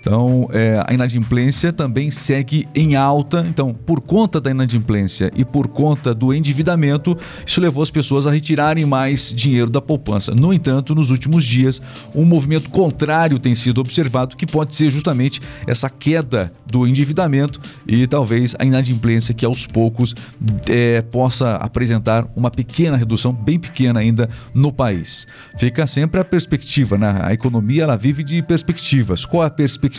Então, 0.07 0.47
é, 0.53 0.81
a 0.87 0.93
inadimplência 0.93 1.73
também 1.73 2.09
segue 2.09 2.65
em 2.73 2.95
alta. 2.95 3.45
Então, 3.49 3.73
por 3.73 3.99
conta 3.99 4.39
da 4.39 4.49
inadimplência 4.49 5.29
e 5.35 5.43
por 5.43 5.67
conta 5.67 6.15
do 6.15 6.33
endividamento, 6.33 7.17
isso 7.45 7.59
levou 7.59 7.83
as 7.83 7.91
pessoas 7.91 8.25
a 8.25 8.31
retirarem 8.31 8.85
mais 8.85 9.33
dinheiro 9.35 9.69
da 9.69 9.81
poupança. 9.81 10.33
No 10.33 10.53
entanto, 10.53 10.95
nos 10.95 11.09
últimos 11.11 11.43
dias, 11.43 11.81
um 12.15 12.23
movimento 12.23 12.69
contrário 12.69 13.37
tem 13.37 13.53
sido 13.53 13.81
observado, 13.81 14.37
que 14.37 14.45
pode 14.45 14.77
ser 14.77 14.89
justamente 14.89 15.41
essa 15.67 15.89
queda 15.89 16.53
do 16.65 16.87
endividamento 16.87 17.59
e 17.85 18.07
talvez 18.07 18.55
a 18.57 18.63
inadimplência 18.63 19.33
que 19.33 19.45
aos 19.45 19.67
poucos 19.67 20.15
é, 20.69 21.01
possa 21.01 21.55
apresentar 21.55 22.25
uma 22.33 22.49
pequena 22.49 22.95
redução, 22.95 23.33
bem 23.33 23.59
pequena 23.59 23.99
ainda, 23.99 24.29
no 24.53 24.71
país. 24.71 25.27
Fica 25.57 25.85
sempre 25.85 26.17
a 26.21 26.23
perspectiva, 26.23 26.97
né? 26.97 27.19
A 27.21 27.33
economia 27.33 27.83
ela 27.83 27.97
vive 27.97 28.23
de 28.23 28.41
perspectivas. 28.41 29.25
Qual 29.25 29.43
é 29.43 29.47
a 29.47 29.49
perspectiva? 29.49 29.96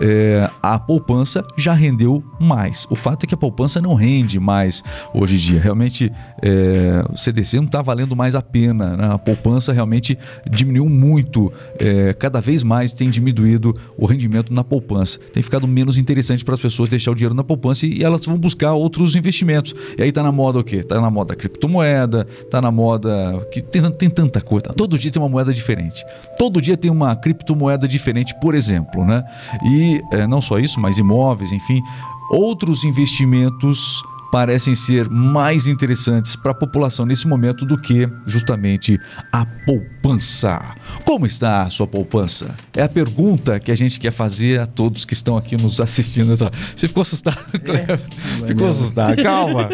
É, 0.00 0.50
a 0.62 0.78
poupança 0.78 1.44
já 1.56 1.72
rendeu 1.72 2.22
mais. 2.40 2.86
O 2.90 2.96
fato 2.96 3.24
é 3.24 3.26
que 3.26 3.34
a 3.34 3.38
poupança 3.38 3.80
não 3.80 3.94
rende 3.94 4.38
mais 4.38 4.82
hoje 5.12 5.34
em 5.34 5.38
dia. 5.38 5.60
Realmente, 5.60 6.12
é, 6.42 7.04
o 7.12 7.16
CDC 7.16 7.56
não 7.56 7.64
está 7.64 7.82
valendo 7.82 8.14
mais 8.14 8.34
a 8.34 8.42
pena. 8.42 8.96
né? 8.96 9.08
A 9.12 9.18
poupança 9.18 9.72
realmente 9.72 10.18
diminuiu 10.50 10.88
muito. 10.88 11.52
É, 11.78 12.12
cada 12.14 12.40
vez 12.40 12.62
mais 12.62 12.92
tem 12.92 13.10
diminuído 13.10 13.74
o 13.96 14.06
rendimento 14.06 14.52
na 14.52 14.64
poupança. 14.64 15.18
Tem 15.32 15.42
ficado 15.42 15.66
menos 15.66 15.98
interessante 15.98 16.44
para 16.44 16.54
as 16.54 16.60
pessoas 16.60 16.88
deixar 16.88 17.10
o 17.10 17.14
dinheiro 17.14 17.34
na 17.34 17.44
poupança 17.44 17.86
e 17.86 18.02
elas 18.02 18.24
vão 18.24 18.38
buscar 18.38 18.72
outros 18.72 19.16
investimentos. 19.16 19.74
E 19.96 20.02
aí 20.02 20.12
tá 20.12 20.22
na 20.22 20.32
moda 20.32 20.58
o 20.58 20.64
quê? 20.64 20.82
Tá 20.82 21.00
na 21.00 21.10
moda 21.10 21.34
criptomoeda, 21.34 22.24
tá 22.50 22.60
na 22.60 22.70
moda. 22.70 23.46
que 23.50 23.60
tem, 23.62 23.90
tem 23.92 24.10
tanta 24.10 24.40
coisa. 24.40 24.66
Todo 24.76 24.98
dia 24.98 25.10
tem 25.10 25.20
uma 25.20 25.28
moeda 25.28 25.52
diferente. 25.52 26.04
Todo 26.38 26.60
dia 26.60 26.76
tem 26.76 26.90
uma 26.90 27.14
criptomoeda 27.16 27.86
diferente, 27.88 28.34
por 28.40 28.54
exemplo, 28.54 28.97
né? 29.04 29.24
E 29.64 30.02
é, 30.12 30.26
não 30.26 30.40
só 30.40 30.58
isso, 30.58 30.80
mas 30.80 30.98
imóveis, 30.98 31.52
enfim, 31.52 31.82
outros 32.30 32.84
investimentos 32.84 34.02
parecem 34.30 34.74
ser 34.74 35.08
mais 35.08 35.66
interessantes 35.66 36.36
para 36.36 36.52
a 36.52 36.54
população 36.54 37.06
nesse 37.06 37.26
momento 37.26 37.64
do 37.64 37.78
que 37.78 38.08
justamente 38.26 39.00
a 39.32 39.46
poupança. 39.46 40.74
Como 41.04 41.26
está 41.26 41.62
a 41.62 41.70
sua 41.70 41.86
poupança? 41.86 42.54
É 42.76 42.82
a 42.82 42.88
pergunta 42.88 43.58
que 43.58 43.70
a 43.70 43.76
gente 43.76 43.98
quer 43.98 44.10
fazer 44.10 44.60
a 44.60 44.66
todos 44.66 45.04
que 45.04 45.14
estão 45.14 45.36
aqui 45.36 45.56
nos 45.56 45.80
assistindo. 45.80 46.34
Você 46.36 46.88
ficou 46.88 47.00
assustado, 47.00 47.58
Cleber? 47.64 47.98
ficou 48.46 48.68
assustado. 48.68 49.22
Calma. 49.22 49.70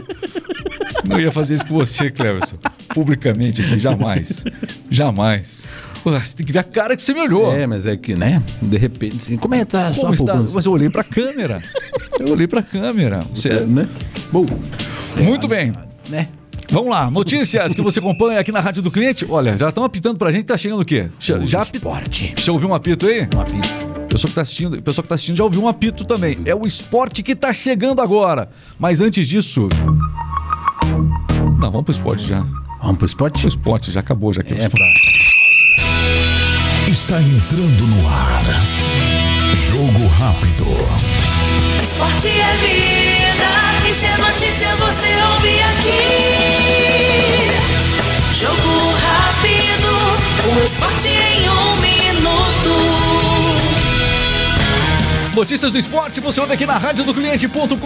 Não 1.04 1.20
ia 1.20 1.30
fazer 1.30 1.54
isso 1.54 1.66
com 1.66 1.74
você, 1.74 2.10
Cleverson. 2.10 2.56
Publicamente 2.94 3.60
aqui, 3.60 3.78
jamais. 3.78 4.44
Jamais. 4.88 5.66
Pô, 6.04 6.10
Você 6.10 6.36
tem 6.36 6.44
que 6.44 6.52
ver 6.52 6.58
a 6.58 6.62
cara 6.64 6.94
que 6.94 7.02
você 7.02 7.14
me 7.14 7.20
olhou. 7.20 7.50
É, 7.50 7.66
mas 7.66 7.86
é 7.86 7.96
que, 7.96 8.14
né? 8.14 8.42
De 8.60 8.76
repente, 8.76 9.16
assim, 9.16 9.36
como 9.38 9.54
é 9.54 9.60
que 9.60 9.64
tá 9.64 9.88
a 9.88 9.92
sua 9.94 10.12
está? 10.12 10.32
poupança? 10.32 10.52
Mas 10.54 10.66
eu 10.66 10.72
olhei 10.72 10.90
para 10.90 11.00
a 11.00 11.04
câmera. 11.04 11.62
Eu 12.20 12.30
olhei 12.32 12.46
para 12.46 12.60
a 12.60 12.62
câmera. 12.62 13.20
Você, 13.34 13.48
Você... 13.54 13.60
né? 13.64 13.88
Bom, 14.30 14.42
Muito 15.16 15.48
bem. 15.48 15.72
né? 16.08 16.28
Vamos 16.70 16.90
lá, 16.90 17.10
notícias 17.10 17.74
que 17.74 17.80
você 17.82 18.00
acompanha 18.00 18.40
aqui 18.40 18.50
na 18.52 18.60
Rádio 18.60 18.82
do 18.82 18.90
Cliente. 18.90 19.26
Olha, 19.28 19.56
já 19.56 19.68
estão 19.70 19.82
apitando 19.84 20.18
pra 20.18 20.30
gente, 20.30 20.44
tá 20.44 20.56
chegando 20.58 20.80
o 20.80 20.84
quê? 20.84 21.08
O 21.18 21.44
já 21.46 21.62
esporte. 21.62 22.34
Você 22.36 22.50
ouviu 22.50 22.68
um 22.68 22.74
apito 22.74 23.06
aí? 23.06 23.28
Um 23.34 23.40
apito. 23.40 23.68
O 24.04 24.08
pessoal 24.08 24.28
que 24.28 24.34
tá 24.34 24.42
assistindo, 24.42 24.82
pessoal 24.82 25.02
que 25.02 25.08
tá 25.08 25.14
assistindo 25.14 25.36
já 25.36 25.44
ouviu 25.44 25.62
um 25.62 25.68
apito 25.68 26.04
também. 26.04 26.38
É 26.44 26.54
o 26.54 26.66
esporte 26.66 27.22
que 27.22 27.34
tá 27.34 27.52
chegando 27.52 28.00
agora. 28.02 28.48
Mas 28.78 29.00
antes 29.00 29.26
disso. 29.28 29.68
Não, 31.60 31.70
vamos 31.70 31.84
pro 31.84 31.92
esporte 31.92 32.26
já. 32.26 32.44
Vamos 32.80 32.98
pro 32.98 33.06
esporte? 33.06 33.44
O 33.44 33.48
esporte 33.48 33.90
já 33.90 34.00
acabou, 34.00 34.32
já 34.32 34.42
que 34.42 34.52
É 34.52 34.68
pra... 34.68 34.84
Está 37.04 37.20
entrando 37.20 37.86
no 37.86 38.08
ar. 38.08 38.44
Jogo 39.54 40.08
rápido. 40.08 40.64
Esporte 41.82 42.28
é 42.28 42.56
vida, 42.56 43.44
e 43.86 43.92
se 43.92 44.06
é 44.06 44.16
notícia 44.16 44.74
você 44.76 45.14
ouve 45.34 45.60
aqui. 45.60 46.00
Jogo 48.32 48.94
rápido, 49.04 49.90
o 50.48 50.64
esporte 50.64 51.10
em 51.10 51.46
um 51.46 51.63
Notícias 55.34 55.72
do 55.72 55.78
esporte 55.78 56.20
você 56.20 56.40
ouve 56.40 56.52
aqui 56.52 56.64
na 56.64 56.78
rádio 56.78 57.04
do 57.04 57.12
cliente.com.br 57.12 57.76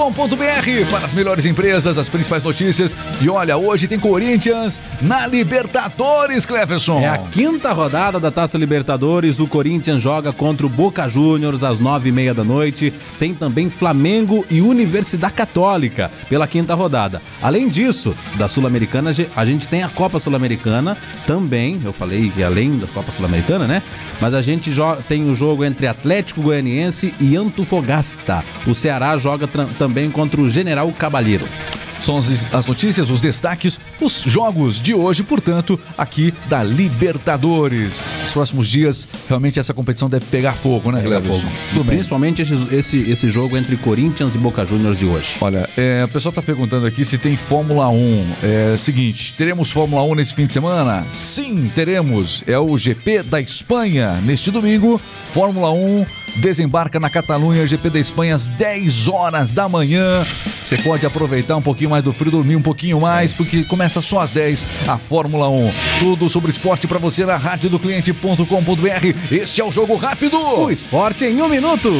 para 0.90 1.06
as 1.06 1.14
melhores 1.14 1.46
empresas, 1.46 1.96
as 1.96 2.06
principais 2.06 2.42
notícias. 2.42 2.94
E 3.22 3.30
olha, 3.30 3.56
hoje 3.56 3.88
tem 3.88 3.98
Corinthians 3.98 4.78
na 5.00 5.26
Libertadores, 5.26 6.44
Cleverson. 6.44 7.00
É 7.00 7.08
a 7.08 7.16
quinta 7.16 7.72
rodada 7.72 8.20
da 8.20 8.30
Taça 8.30 8.58
Libertadores. 8.58 9.40
O 9.40 9.46
Corinthians 9.46 10.02
joga 10.02 10.30
contra 10.30 10.66
o 10.66 10.68
Boca 10.68 11.08
Juniors 11.08 11.64
às 11.64 11.80
nove 11.80 12.10
e 12.10 12.12
meia 12.12 12.34
da 12.34 12.44
noite. 12.44 12.92
Tem 13.18 13.32
também 13.32 13.70
Flamengo 13.70 14.44
e 14.50 14.60
Universidade 14.60 15.32
Católica 15.32 16.10
pela 16.28 16.46
quinta 16.46 16.74
rodada. 16.74 17.22
Além 17.40 17.66
disso, 17.66 18.14
da 18.36 18.46
Sul-Americana, 18.46 19.10
a 19.34 19.44
gente 19.46 19.66
tem 19.68 19.82
a 19.82 19.88
Copa 19.88 20.20
Sul-Americana 20.20 20.98
também. 21.26 21.80
Eu 21.82 21.94
falei 21.94 22.30
que 22.30 22.42
além 22.42 22.78
da 22.78 22.86
Copa 22.88 23.10
Sul-Americana, 23.10 23.66
né? 23.66 23.82
Mas 24.20 24.34
a 24.34 24.42
gente 24.42 24.70
tem 25.08 25.30
o 25.30 25.34
jogo 25.34 25.64
entre 25.64 25.86
Atlético 25.86 26.42
Goianiense 26.42 27.14
e 27.18 27.37
Antofagasta. 27.38 28.44
O 28.66 28.74
Ceará 28.74 29.16
joga 29.16 29.46
também 29.78 30.10
contra 30.10 30.40
o 30.40 30.48
General 30.48 30.90
Cabalheiro. 30.92 31.46
São 32.00 32.16
as, 32.16 32.46
as 32.54 32.66
notícias, 32.66 33.10
os 33.10 33.20
destaques, 33.20 33.78
os 34.00 34.22
jogos 34.22 34.80
de 34.80 34.94
hoje, 34.94 35.22
portanto, 35.24 35.78
aqui 35.96 36.32
da 36.48 36.62
Libertadores. 36.62 38.00
Nos 38.22 38.32
próximos 38.32 38.68
dias, 38.68 39.08
realmente 39.28 39.58
essa 39.58 39.74
competição 39.74 40.08
deve 40.08 40.24
pegar 40.26 40.54
fogo, 40.54 40.92
né, 40.92 41.02
Pega 41.02 41.20
Cleverson? 41.20 41.48
fogo. 41.48 41.80
E 41.80 41.84
principalmente 41.84 42.42
esse, 42.42 42.54
esse, 42.74 43.10
esse 43.10 43.28
jogo 43.28 43.56
entre 43.56 43.76
Corinthians 43.76 44.34
e 44.34 44.38
Boca 44.38 44.64
Juniors 44.64 44.98
de 44.98 45.06
hoje. 45.06 45.36
Olha, 45.40 45.68
é, 45.76 46.04
o 46.04 46.08
pessoal 46.08 46.32
tá 46.32 46.42
perguntando 46.42 46.86
aqui 46.86 47.04
se 47.04 47.18
tem 47.18 47.36
Fórmula 47.36 47.88
1. 47.88 48.26
É 48.42 48.76
seguinte, 48.76 49.34
teremos 49.34 49.70
Fórmula 49.70 50.02
1 50.04 50.14
nesse 50.14 50.34
fim 50.34 50.46
de 50.46 50.52
semana? 50.52 51.06
Sim, 51.10 51.70
teremos. 51.74 52.42
É 52.46 52.58
o 52.58 52.78
GP 52.78 53.24
da 53.24 53.40
Espanha. 53.40 54.20
Neste 54.22 54.50
domingo, 54.50 55.00
Fórmula 55.26 55.72
1 55.72 56.04
desembarca 56.36 57.00
na 57.00 57.10
Catalunha, 57.10 57.66
GP 57.66 57.90
da 57.90 57.98
Espanha, 57.98 58.34
às 58.34 58.46
10 58.46 59.08
horas 59.08 59.50
da 59.50 59.68
manhã. 59.68 60.26
Você 60.62 60.76
pode 60.76 61.06
aproveitar 61.06 61.56
um 61.56 61.62
pouquinho 61.62 61.90
mais 61.90 62.04
do 62.04 62.12
frio, 62.12 62.30
dormir 62.30 62.56
um 62.56 62.62
pouquinho 62.62 63.00
mais, 63.00 63.32
porque 63.32 63.64
começa 63.64 64.00
só 64.02 64.20
às 64.20 64.30
10 64.30 64.64
a 64.86 64.98
Fórmula 64.98 65.48
1. 65.48 65.70
Tudo 66.00 66.28
sobre 66.28 66.50
esporte 66.50 66.86
para 66.86 66.98
você 66.98 67.24
na 67.24 67.36
rádio 67.36 67.70
do 67.70 67.78
cliente.com.br. 67.78 69.34
Este 69.34 69.60
é 69.60 69.64
o 69.64 69.70
Jogo 69.70 69.96
Rápido. 69.96 70.38
O 70.38 70.70
esporte 70.70 71.24
em 71.24 71.40
um 71.40 71.48
minuto. 71.48 71.90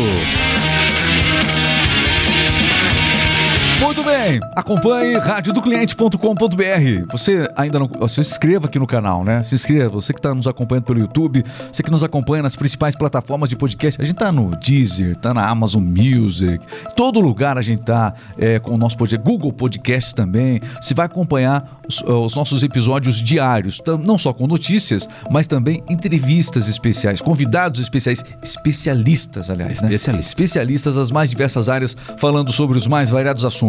Muito 3.80 4.02
bem, 4.02 4.40
acompanhe 4.56 5.16
radiodocliente.com.br. 5.18 7.12
Você 7.12 7.48
ainda 7.54 7.78
não. 7.78 8.08
Se 8.08 8.20
inscreva 8.20 8.66
aqui 8.66 8.76
no 8.76 8.88
canal, 8.88 9.22
né? 9.22 9.40
Se 9.44 9.54
inscreva. 9.54 9.90
Você 9.90 10.12
que 10.12 10.18
está 10.18 10.34
nos 10.34 10.48
acompanhando 10.48 10.84
pelo 10.84 10.98
YouTube, 10.98 11.44
você 11.70 11.82
que 11.82 11.90
nos 11.90 12.02
acompanha 12.02 12.42
nas 12.42 12.56
principais 12.56 12.96
plataformas 12.96 13.48
de 13.48 13.54
podcast. 13.54 14.02
A 14.02 14.04
gente 14.04 14.16
tá 14.16 14.32
no 14.32 14.50
Deezer, 14.56 15.16
tá 15.16 15.32
na 15.32 15.48
Amazon 15.48 15.84
Music, 15.84 16.58
todo 16.96 17.20
lugar 17.20 17.56
a 17.56 17.62
gente 17.62 17.82
tá 17.82 18.14
é, 18.36 18.58
com 18.58 18.74
o 18.74 18.76
nosso 18.76 18.96
podcast, 18.96 19.24
Google 19.24 19.52
Podcast 19.52 20.12
também. 20.12 20.60
Você 20.80 20.92
vai 20.92 21.06
acompanhar 21.06 21.80
os, 21.88 22.02
os 22.02 22.34
nossos 22.34 22.64
episódios 22.64 23.22
diários, 23.22 23.80
não 24.04 24.18
só 24.18 24.32
com 24.32 24.48
notícias, 24.48 25.08
mas 25.30 25.46
também 25.46 25.84
entrevistas 25.88 26.68
especiais, 26.68 27.20
convidados 27.20 27.80
especiais, 27.80 28.24
especialistas, 28.42 29.50
aliás, 29.50 29.80
né? 29.82 29.88
Especialistas. 29.88 30.28
especialistas 30.28 30.94
das 30.96 31.12
mais 31.12 31.30
diversas 31.30 31.68
áreas 31.68 31.96
falando 32.18 32.50
sobre 32.50 32.76
os 32.76 32.86
mais 32.88 33.08
variados 33.08 33.44
assuntos. 33.44 33.67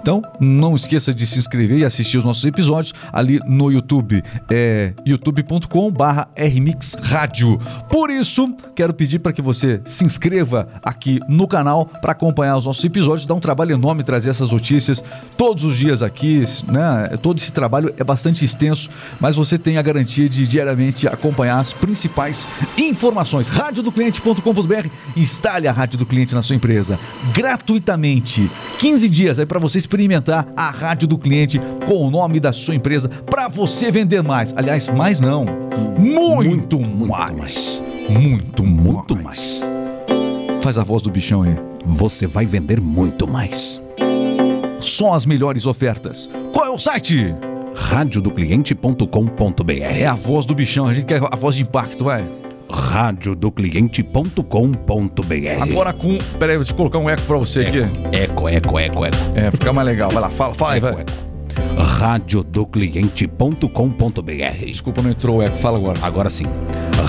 Então, 0.00 0.22
não 0.38 0.74
esqueça 0.74 1.12
de 1.14 1.26
se 1.26 1.38
inscrever 1.38 1.78
e 1.78 1.84
assistir 1.84 2.18
os 2.18 2.24
nossos 2.24 2.44
episódios 2.44 2.94
ali 3.12 3.40
no 3.46 3.70
YouTube, 3.70 4.22
é 4.50 4.92
youtube.com/barra 5.06 6.28
rmixradio. 6.36 7.58
Por 7.88 8.10
isso, 8.10 8.54
quero 8.74 8.94
pedir 8.94 9.18
para 9.18 9.32
que 9.32 9.42
você 9.42 9.80
se 9.84 10.04
inscreva 10.04 10.68
aqui 10.82 11.20
no 11.28 11.46
canal 11.46 11.86
para 11.86 12.12
acompanhar 12.12 12.56
os 12.56 12.66
nossos 12.66 12.84
episódios. 12.84 13.26
Dá 13.26 13.34
um 13.34 13.40
trabalho 13.40 13.74
enorme 13.74 14.02
trazer 14.02 14.30
essas 14.30 14.52
notícias 14.52 15.02
todos 15.36 15.64
os 15.64 15.76
dias 15.76 16.02
aqui, 16.02 16.44
né? 16.66 17.16
Todo 17.22 17.38
esse 17.38 17.52
trabalho 17.52 17.92
é 17.96 18.04
bastante 18.04 18.44
extenso, 18.44 18.90
mas 19.18 19.36
você 19.36 19.58
tem 19.58 19.78
a 19.78 19.82
garantia 19.82 20.28
de 20.28 20.46
diariamente 20.46 21.06
acompanhar 21.08 21.58
as 21.58 21.72
principais 21.72 22.48
informações. 22.78 23.48
Radiodocliente.com.br 23.48 24.88
instale 25.16 25.68
a 25.68 25.72
Rádio 25.72 25.98
do 25.98 26.06
Cliente 26.06 26.34
na 26.34 26.42
sua 26.42 26.56
empresa 26.56 26.98
gratuitamente. 27.32 28.50
15 28.78 29.08
dias 29.08 29.38
aí 29.40 29.46
para 29.46 29.58
você 29.58 29.78
experimentar 29.78 30.46
a 30.56 30.70
Rádio 30.70 31.08
do 31.08 31.18
Cliente 31.18 31.60
com 31.86 32.06
o 32.06 32.10
nome 32.10 32.40
da 32.40 32.52
sua 32.52 32.74
empresa 32.74 33.08
para 33.08 33.48
você 33.48 33.90
vender 33.90 34.22
mais. 34.22 34.54
Aliás, 34.56 34.88
mais 34.88 35.20
não. 35.20 35.44
Muito, 35.98 36.78
muito 36.78 37.08
mais. 37.08 37.30
mais. 37.32 37.84
Muito, 38.08 38.64
Muito 38.64 39.16
mais. 39.22 39.70
Faz 40.62 40.76
a 40.78 40.84
voz 40.84 41.02
do 41.02 41.10
bichão 41.10 41.42
aí. 41.42 41.56
Você 41.84 42.26
vai 42.26 42.44
vender 42.44 42.80
muito 42.80 43.26
mais. 43.26 43.80
Só 44.80 45.14
as 45.14 45.24
melhores 45.24 45.66
ofertas. 45.66 46.28
Qual 46.52 46.66
é 46.66 46.70
o 46.70 46.78
site? 46.78 47.34
radiodocliente.com.br 47.74 49.72
É 49.72 50.06
a 50.06 50.14
voz 50.14 50.44
do 50.44 50.54
bichão. 50.54 50.86
A 50.86 50.94
gente 50.94 51.06
quer 51.06 51.22
a 51.22 51.36
voz 51.36 51.54
de 51.54 51.62
impacto, 51.62 52.04
vai. 52.04 52.26
radiodocliente.com.br. 52.72 55.62
Agora 55.62 55.92
com. 55.92 56.18
Peraí, 56.38 56.56
deixa 56.56 56.72
eu 56.72 56.76
colocar 56.76 56.98
um 56.98 57.08
eco 57.10 57.22
pra 57.22 57.36
você 57.38 57.60
aqui. 57.60 57.78
Eco, 58.12 58.48
eco, 58.48 58.78
eco, 58.78 59.04
eco. 59.04 59.16
É, 59.34 59.50
fica 59.50 59.72
mais 59.72 59.86
legal. 59.86 60.10
Vai 60.10 60.22
lá, 60.22 60.30
fala, 60.30 60.54
fala 60.54 60.72
aí, 60.74 60.80
vai. 60.80 60.92
Eco, 60.92 61.00
eco. 61.00 61.10
radiodocliente.com.br. 61.82 64.64
Desculpa, 64.66 65.02
não 65.02 65.10
entrou 65.10 65.38
o 65.38 65.42
eco, 65.42 65.58
fala 65.58 65.78
agora. 65.78 65.98
Agora 66.02 66.30
sim, 66.30 66.46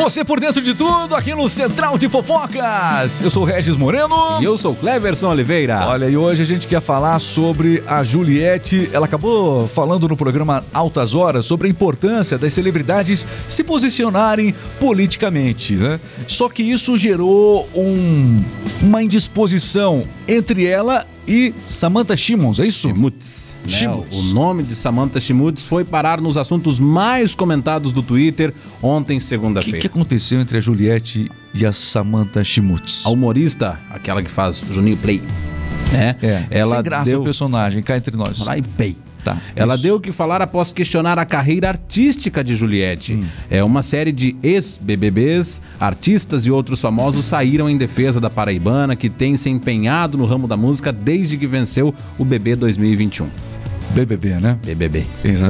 Você 0.10 0.26
por 0.26 0.40
dentro 0.40 0.60
de 0.60 0.74
tudo 0.74 1.16
aqui 1.16 1.36
no 1.36 1.48
Central 1.48 1.96
de 1.96 2.10
Fofocas. 2.10 3.22
Eu 3.22 3.30
sou 3.30 3.44
Regis 3.44 3.76
Moreno. 3.76 4.42
E 4.42 4.44
eu 4.44 4.58
sou 4.58 4.74
Cleverson 4.74 5.30
Oliveira. 5.30 5.86
Olha, 5.86 6.06
e 6.10 6.18
hoje 6.18 6.42
a 6.42 6.46
gente 6.48 6.68
quer 6.68 6.82
falar 6.82 7.20
sobre 7.20 7.84
a 7.86 8.04
Juliette. 8.04 8.90
Ela 8.92 9.06
acabou 9.06 9.68
falando 9.68 10.08
no 10.08 10.18
programa 10.18 10.64
Altas 10.74 11.14
Horas 11.14 11.46
sobre 11.46 11.68
a 11.68 11.70
importância 11.70 12.40
das 12.40 12.52
celebridades 12.56 13.28
se 13.46 13.64
posicionarem 13.64 14.56
politicamente, 14.80 15.76
né? 15.76 16.00
Só 16.28 16.50
que 16.50 16.64
isso 16.64 16.98
gerou 16.98 17.70
um- 17.76 18.44
uma 18.82 19.04
indisposição 19.04 20.06
entre 20.28 20.66
ela 20.66 21.06
e 21.19 21.19
Samantha 21.68 22.16
Shimons, 22.18 22.60
é 22.60 22.66
isso? 22.66 22.88
Shimutz. 22.88 23.56
né? 23.64 23.70
Shimutz. 23.70 24.18
O 24.18 24.34
nome 24.34 24.64
de 24.64 24.76
Samantha 24.76 25.20
Shimutz 25.20 25.64
foi 25.64 25.84
parar 25.84 26.20
nos 26.20 26.38
assuntos 26.38 26.80
mais 26.80 27.36
comentados 27.36 27.94
do 27.94 28.02
Twitter 28.02 28.54
ontem, 28.82 29.18
O 29.18 29.20
que, 29.20 29.26
segunda-feira. 29.26 29.80
que 29.80 29.88
aconteceu 29.88 30.40
entre 30.42 30.58
a 30.58 30.62
Juliette 30.62 31.30
e 31.54 31.66
a 31.66 31.72
Samantha 31.72 32.44
Shimutz? 32.44 33.06
A 33.06 33.10
humorista, 33.10 33.80
aquela 33.90 34.24
que 34.24 34.30
faz 34.32 34.64
Juninho 34.70 34.98
Play, 34.98 35.22
né? 35.92 36.16
É, 36.22 36.46
ela 36.50 36.76
sem 36.76 36.84
graça 36.84 37.12
deu... 37.12 37.22
o 37.22 37.24
personagem, 37.24 37.82
cá 37.84 37.98
entre 37.98 38.16
nós. 38.16 38.40
Lá 38.40 38.58
e 38.58 38.62
Pay. 38.62 38.98
Tá, 39.24 39.38
Ela 39.56 39.76
isso. 39.76 39.84
deu 39.84 39.96
o 39.96 40.00
que 40.00 40.12
falar 40.12 40.42
após 40.42 40.72
questionar 40.72 41.20
a 41.20 41.26
carreira 41.26 41.68
artística 41.70 42.44
de 42.44 42.56
Juliette. 42.56 43.14
Hum. 43.16 43.26
É 43.50 43.64
uma 43.64 43.84
série 43.84 44.12
de 44.12 44.36
ex-BBBs, 44.42 45.62
artistas 45.80 46.46
e 46.46 46.52
outros 46.52 46.80
famosos 46.80 47.26
saíram 47.26 47.70
em 47.70 47.78
defesa 47.78 48.20
da 48.20 48.30
paraibana 48.30 48.96
que 48.96 49.10
tem 49.10 49.36
se 49.36 49.50
empenhado 49.50 50.18
no 50.18 50.26
ramo 50.26 50.48
da 50.48 50.56
música 50.58 50.92
desde 50.92 51.38
que 51.38 51.48
venceu 51.48 51.94
o 52.18 52.26
BB 52.26 52.56
2021. 52.56 53.30
BBB, 53.92 54.36
né? 54.36 54.58
BBB. 54.64 55.06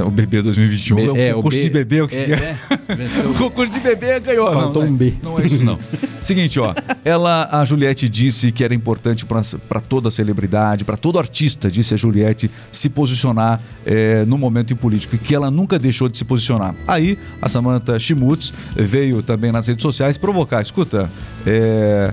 O 0.06 0.10
BB 0.10 0.42
2021 0.42 0.96
B- 0.96 1.02
é 1.04 1.10
o 1.10 1.16
é, 1.16 1.32
o 1.32 1.36
concurso 1.36 1.58
B- 1.58 1.64
de 1.64 1.70
bebê, 1.70 2.02
o 2.02 2.08
que 2.08 2.16
é, 2.16 2.30
é? 2.30 2.56
é. 2.88 3.26
O 3.28 3.34
concurso 3.34 3.72
de 3.72 3.80
bebê 3.80 4.18
ganhou. 4.20 4.50
Faltou 4.52 4.82
não, 4.84 4.90
um 4.90 4.96
B. 4.96 5.14
Não 5.22 5.38
é 5.38 5.46
isso, 5.46 5.62
não. 5.62 5.78
Seguinte, 6.20 6.58
ó. 6.58 6.74
Ela, 7.04 7.48
a 7.50 7.64
Juliette 7.64 8.08
disse 8.08 8.50
que 8.52 8.64
era 8.64 8.74
importante 8.74 9.24
para 9.26 9.80
toda 9.80 10.10
celebridade, 10.10 10.84
para 10.84 10.96
todo 10.96 11.18
artista, 11.18 11.70
disse 11.70 11.94
a 11.94 11.96
Juliette, 11.96 12.50
se 12.72 12.88
posicionar 12.88 13.60
eh, 13.86 14.24
no 14.26 14.36
momento 14.36 14.72
em 14.72 14.76
político 14.76 15.14
e 15.14 15.18
que 15.18 15.34
ela 15.34 15.50
nunca 15.50 15.78
deixou 15.78 16.08
de 16.08 16.18
se 16.18 16.24
posicionar. 16.24 16.74
Aí, 16.86 17.18
a 17.40 17.48
Samantha 17.48 17.98
Schmutz 17.98 18.52
veio 18.74 19.22
também 19.22 19.52
nas 19.52 19.66
redes 19.66 19.82
sociais 19.82 20.18
provocar. 20.18 20.60
Escuta, 20.62 21.10
é, 21.46 22.12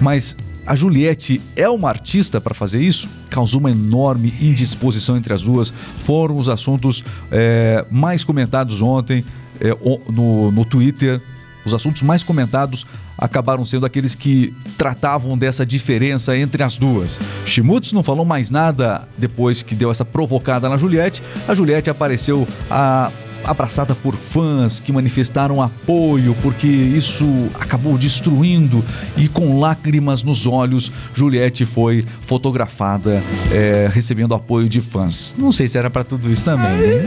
mas 0.00 0.36
a 0.66 0.74
Juliette 0.74 1.40
é 1.56 1.68
uma 1.68 1.88
artista 1.88 2.40
para 2.40 2.54
fazer 2.54 2.80
isso? 2.80 3.08
Causou 3.30 3.60
uma 3.60 3.70
enorme 3.70 4.32
indisposição 4.40 5.16
entre 5.16 5.32
as 5.32 5.42
duas. 5.42 5.72
Foram 6.00 6.36
os 6.36 6.48
assuntos 6.48 7.04
é, 7.30 7.84
mais 7.90 8.24
comentados 8.24 8.80
ontem 8.80 9.24
é, 9.60 9.70
no, 10.10 10.50
no 10.50 10.64
Twitter. 10.64 11.20
Os 11.64 11.72
assuntos 11.72 12.02
mais 12.02 12.22
comentados 12.22 12.86
acabaram 13.16 13.64
sendo 13.64 13.86
aqueles 13.86 14.14
que 14.14 14.54
tratavam 14.76 15.38
dessa 15.38 15.64
diferença 15.64 16.36
entre 16.36 16.62
as 16.62 16.76
duas. 16.76 17.20
Schmutz 17.46 17.92
não 17.92 18.02
falou 18.02 18.24
mais 18.24 18.50
nada 18.50 19.08
depois 19.16 19.62
que 19.62 19.74
deu 19.74 19.90
essa 19.90 20.04
provocada 20.04 20.68
na 20.68 20.76
Juliette. 20.76 21.22
A 21.48 21.54
Juliette 21.54 21.88
apareceu 21.90 22.46
a 22.70 23.10
abraçada 23.44 23.94
por 23.94 24.16
fãs 24.16 24.80
que 24.80 24.92
manifestaram 24.92 25.62
apoio, 25.62 26.36
porque 26.42 26.66
isso 26.66 27.26
acabou 27.58 27.96
destruindo 27.98 28.84
e 29.16 29.28
com 29.28 29.58
lágrimas 29.58 30.22
nos 30.22 30.46
olhos, 30.46 30.90
Juliette 31.14 31.64
foi 31.64 32.04
fotografada 32.22 33.22
é, 33.50 33.88
recebendo 33.92 34.34
apoio 34.34 34.68
de 34.68 34.80
fãs. 34.80 35.34
Não 35.38 35.52
sei 35.52 35.68
se 35.68 35.78
era 35.78 35.90
pra 35.90 36.04
tudo 36.04 36.30
isso 36.30 36.42
também. 36.42 36.72
Né? 36.72 37.02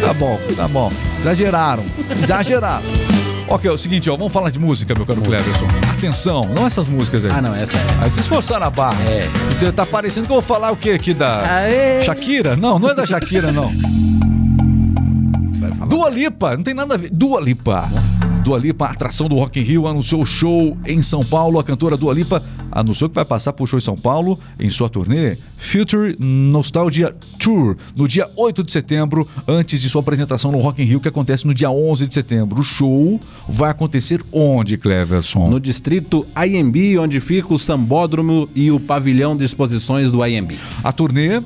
Tá 0.00 0.14
bom, 0.14 0.38
tá 0.56 0.68
bom. 0.68 0.92
Exageraram, 1.20 1.84
exageraram. 2.22 2.86
Ok, 3.50 3.68
é 3.68 3.72
o 3.72 3.78
seguinte, 3.78 4.10
ó, 4.10 4.16
vamos 4.16 4.32
falar 4.32 4.50
de 4.50 4.58
música, 4.58 4.94
meu 4.94 5.06
caro 5.06 5.22
Cleverson. 5.22 5.66
Atenção, 5.90 6.42
não 6.54 6.66
essas 6.66 6.86
músicas 6.86 7.24
aí. 7.24 7.30
Ah, 7.34 7.40
não, 7.40 7.54
essa 7.54 7.78
é. 7.78 7.80
Aí 8.02 8.10
vocês 8.10 8.26
forçaram 8.26 8.66
a 8.66 8.70
barra. 8.70 9.02
É. 9.04 9.72
Tá 9.72 9.86
parecendo 9.86 10.26
que 10.26 10.32
eu 10.32 10.40
vou 10.40 10.42
falar 10.42 10.70
o 10.70 10.76
quê 10.76 10.90
aqui 10.90 11.14
da 11.14 11.40
Aê! 11.60 12.04
Shakira? 12.04 12.56
Não, 12.56 12.78
não 12.78 12.90
é 12.90 12.94
da 12.94 13.06
Shakira, 13.06 13.50
não. 13.50 13.72
Vai 15.68 15.72
falar. 15.72 15.90
Dua 15.90 16.10
Lipa, 16.10 16.56
não 16.56 16.62
tem 16.62 16.74
nada 16.74 16.94
a 16.94 16.96
ver. 16.96 17.10
Dua 17.10 17.40
Lipa. 17.40 17.88
Dua 18.42 18.58
Lipa, 18.58 18.86
atração 18.86 19.28
do 19.28 19.36
Rock 19.36 19.60
in 19.60 19.62
Rio, 19.62 19.86
anunciou 19.86 20.22
o 20.22 20.26
show 20.26 20.76
em 20.86 21.02
São 21.02 21.20
Paulo. 21.20 21.58
A 21.58 21.64
cantora 21.64 21.96
Dua 21.96 22.14
Lipa 22.14 22.42
anunciou 22.70 23.08
que 23.08 23.14
vai 23.14 23.24
passar 23.24 23.52
por 23.52 23.66
show 23.66 23.78
em 23.78 23.82
São 23.82 23.94
Paulo 23.94 24.38
em 24.58 24.70
sua 24.70 24.88
turnê 24.88 25.36
Future 25.56 26.16
Nostalgia 26.18 27.14
Tour 27.38 27.76
no 27.96 28.06
dia 28.06 28.26
8 28.36 28.62
de 28.62 28.72
setembro, 28.72 29.28
antes 29.46 29.80
de 29.80 29.88
sua 29.90 30.00
apresentação 30.00 30.52
no 30.52 30.58
Rock 30.58 30.82
in 30.82 30.86
Rio, 30.86 31.00
que 31.00 31.08
acontece 31.08 31.46
no 31.46 31.54
dia 31.54 31.70
11 31.70 32.06
de 32.06 32.14
setembro. 32.14 32.60
O 32.60 32.62
show 32.62 33.20
vai 33.48 33.70
acontecer 33.70 34.22
onde, 34.32 34.78
Cleverson? 34.78 35.48
No 35.48 35.60
distrito 35.60 36.26
IMB, 36.36 36.98
onde 36.98 37.20
fica 37.20 37.52
o 37.52 37.58
sambódromo 37.58 38.48
e 38.54 38.70
o 38.70 38.78
pavilhão 38.78 39.36
de 39.36 39.44
exposições 39.44 40.12
do 40.12 40.24
IMB. 40.24 40.56
A 40.82 40.92
turnê 40.92 41.42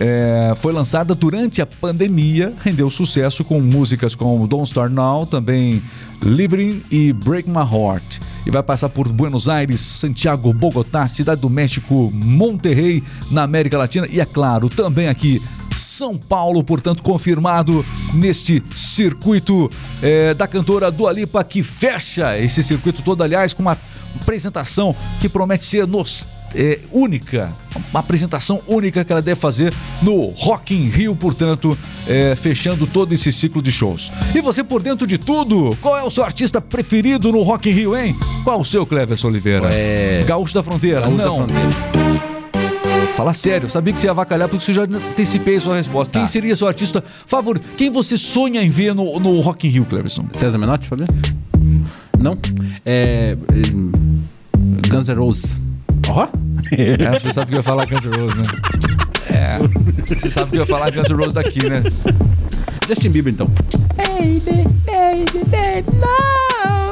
é, 0.00 0.54
foi 0.56 0.72
lançada 0.72 1.14
durante 1.14 1.60
a 1.60 1.66
pandemia, 1.66 2.52
rendeu 2.62 2.88
sucesso 2.88 3.44
com 3.44 3.60
músicas 3.60 4.14
como 4.14 4.46
Don't 4.46 4.68
Start 4.68 4.92
Now, 4.92 5.26
também 5.26 5.82
Living 6.22 6.82
e 6.90 7.12
Break 7.12 7.48
My 7.48 7.56
Heart. 7.56 8.20
E 8.46 8.50
vai 8.50 8.62
passar 8.62 8.88
por 8.88 9.08
Buenos 9.08 9.48
Aires, 9.48 9.80
Santiago, 9.80 10.52
Bogotá, 10.52 11.06
Cidade 11.08 11.40
do 11.40 11.50
México, 11.50 12.10
Monterrey, 12.14 13.02
na 13.30 13.42
América 13.42 13.76
Latina 13.76 14.06
e, 14.10 14.20
é 14.20 14.24
claro, 14.24 14.68
também 14.68 15.08
aqui 15.08 15.42
são 15.74 16.16
Paulo, 16.16 16.64
portanto, 16.64 17.02
confirmado 17.02 17.84
neste 18.14 18.62
circuito 18.74 19.70
é, 20.02 20.34
da 20.34 20.46
cantora 20.46 20.90
Dua 20.90 21.12
Lipa, 21.12 21.42
que 21.44 21.62
fecha 21.62 22.38
esse 22.38 22.62
circuito 22.62 23.02
todo, 23.02 23.22
aliás, 23.22 23.52
com 23.52 23.62
uma 23.62 23.76
apresentação 24.20 24.94
que 25.20 25.28
promete 25.28 25.64
ser 25.64 25.86
nos, 25.86 26.26
é, 26.54 26.78
única, 26.92 27.52
uma 27.90 28.00
apresentação 28.00 28.60
única 28.66 29.04
que 29.04 29.12
ela 29.12 29.22
deve 29.22 29.40
fazer 29.40 29.72
no 30.02 30.26
Rock 30.30 30.74
in 30.74 30.88
Rio, 30.88 31.14
portanto, 31.14 31.76
é, 32.06 32.34
fechando 32.34 32.86
todo 32.86 33.12
esse 33.12 33.30
ciclo 33.32 33.60
de 33.62 33.70
shows. 33.72 34.10
E 34.34 34.40
você 34.40 34.64
por 34.64 34.82
dentro 34.82 35.06
de 35.06 35.18
tudo, 35.18 35.76
qual 35.82 35.96
é 35.98 36.02
o 36.02 36.10
seu 36.10 36.24
artista 36.24 36.60
preferido 36.60 37.30
no 37.32 37.42
Rock 37.42 37.68
in 37.68 37.72
Rio, 37.72 37.96
hein? 37.96 38.14
Qual 38.44 38.60
o 38.60 38.64
seu, 38.64 38.86
Cleverson 38.86 39.28
Oliveira? 39.28 39.68
É- 39.72 40.24
Gaúcho 40.26 40.54
da 40.54 40.62
Fronteira? 40.62 41.00
Gaúcho 41.02 41.16
da 41.18 41.24
Não. 41.24 41.36
Fronteira. 41.36 41.68
Fala 43.16 43.34
sério, 43.34 43.66
eu 43.66 43.68
sabia 43.68 43.92
que 43.92 43.98
você 43.98 44.06
ia 44.06 44.12
avacalhar 44.12 44.48
porque 44.48 44.64
você 44.64 44.72
já 44.72 44.82
antecipei 44.84 45.56
a 45.56 45.60
sua 45.60 45.74
resposta. 45.76 46.12
Quem 46.12 46.22
Tá. 46.22 46.28
seria 46.28 46.54
seu 46.54 46.68
artista 46.68 47.02
favorito? 47.26 47.66
Quem 47.76 47.90
você 47.90 48.16
sonha 48.16 48.62
em 48.62 48.68
ver 48.70 48.94
no, 48.94 49.18
no 49.18 49.40
Rock 49.40 49.66
in 49.66 49.70
Rio, 49.70 49.84
Cleverson? 49.84 50.24
César 50.32 50.56
Menotti, 50.56 50.86
Fabiano? 50.86 51.12
Não? 52.16 52.38
É. 52.86 53.36
hum, 53.74 53.90
Guns 54.88 55.08
N' 55.08 55.14
Roses. 55.14 55.60
Ó? 56.08 56.26
É, 56.72 57.18
você 57.18 57.32
sabe 57.32 57.48
que 57.48 57.54
eu 57.54 57.58
ia 57.58 57.62
falar 57.62 57.86
Guns 57.86 58.04
N' 58.04 58.16
Roses, 58.16 58.36
né? 58.38 58.44
É, 59.30 60.14
você 60.14 60.30
sabe 60.30 60.50
que 60.50 60.56
eu 60.56 60.60
ia 60.60 60.66
falar 60.66 60.90
Guns 60.90 61.08
N' 61.10 61.16
Roses 61.16 61.32
daqui, 61.32 61.68
né? 61.68 61.82
Justin 62.88 63.10
Bieber, 63.10 63.32
então. 63.32 63.50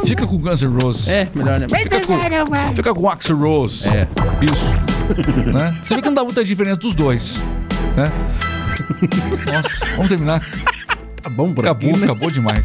Fica 0.06 0.26
com 0.26 0.38
Guns 0.38 0.62
N' 0.62 0.78
Roses. 0.82 1.08
É, 1.08 1.28
melhor, 1.34 1.60
né? 1.60 1.66
Fica 1.68 2.00
com, 2.00 2.74
fica 2.74 2.94
com 2.94 3.08
Axl 3.08 3.34
Rose. 3.34 3.88
É. 3.88 4.08
Isso. 4.42 4.72
né? 5.52 5.76
Você 5.84 5.94
vê 5.94 6.02
que 6.02 6.08
não 6.08 6.14
dá 6.14 6.24
muita 6.24 6.44
diferença 6.44 6.76
dos 6.76 6.94
dois. 6.94 7.42
Né? 7.96 8.04
Nossa, 9.52 9.86
vamos 9.96 10.08
terminar. 10.08 10.42
Tá 11.22 11.30
bom 11.30 11.52
por 11.52 11.64
Acabou, 11.64 11.90
aqui, 11.90 11.98
né? 11.98 12.04
acabou 12.04 12.30
demais. 12.30 12.64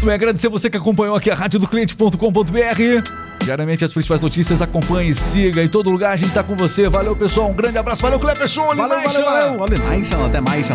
Também 0.00 0.14
agradecer 0.14 0.48
você 0.48 0.68
que 0.68 0.76
acompanhou 0.76 1.16
aqui 1.16 1.30
a 1.30 1.34
rádio 1.34 1.58
do 1.58 1.66
cliente.com.br. 1.66 3.27
Diariamente 3.48 3.82
as 3.82 3.94
principais 3.94 4.20
notícias, 4.20 4.60
acompanhe, 4.60 5.14
siga 5.14 5.64
em 5.64 5.68
todo 5.68 5.88
lugar, 5.90 6.12
a 6.12 6.16
gente 6.18 6.34
tá 6.34 6.44
com 6.44 6.54
você. 6.54 6.86
Valeu, 6.86 7.16
pessoal, 7.16 7.48
um 7.48 7.54
grande 7.54 7.78
abraço. 7.78 8.02
Valeu, 8.02 8.18
Cleberson, 8.18 8.68
Valeu, 8.76 9.00
valeu, 9.00 9.24
valeu. 9.24 9.56
Olha, 9.58 9.78
mais, 9.78 10.12
até 10.12 10.38
mais. 10.38 10.68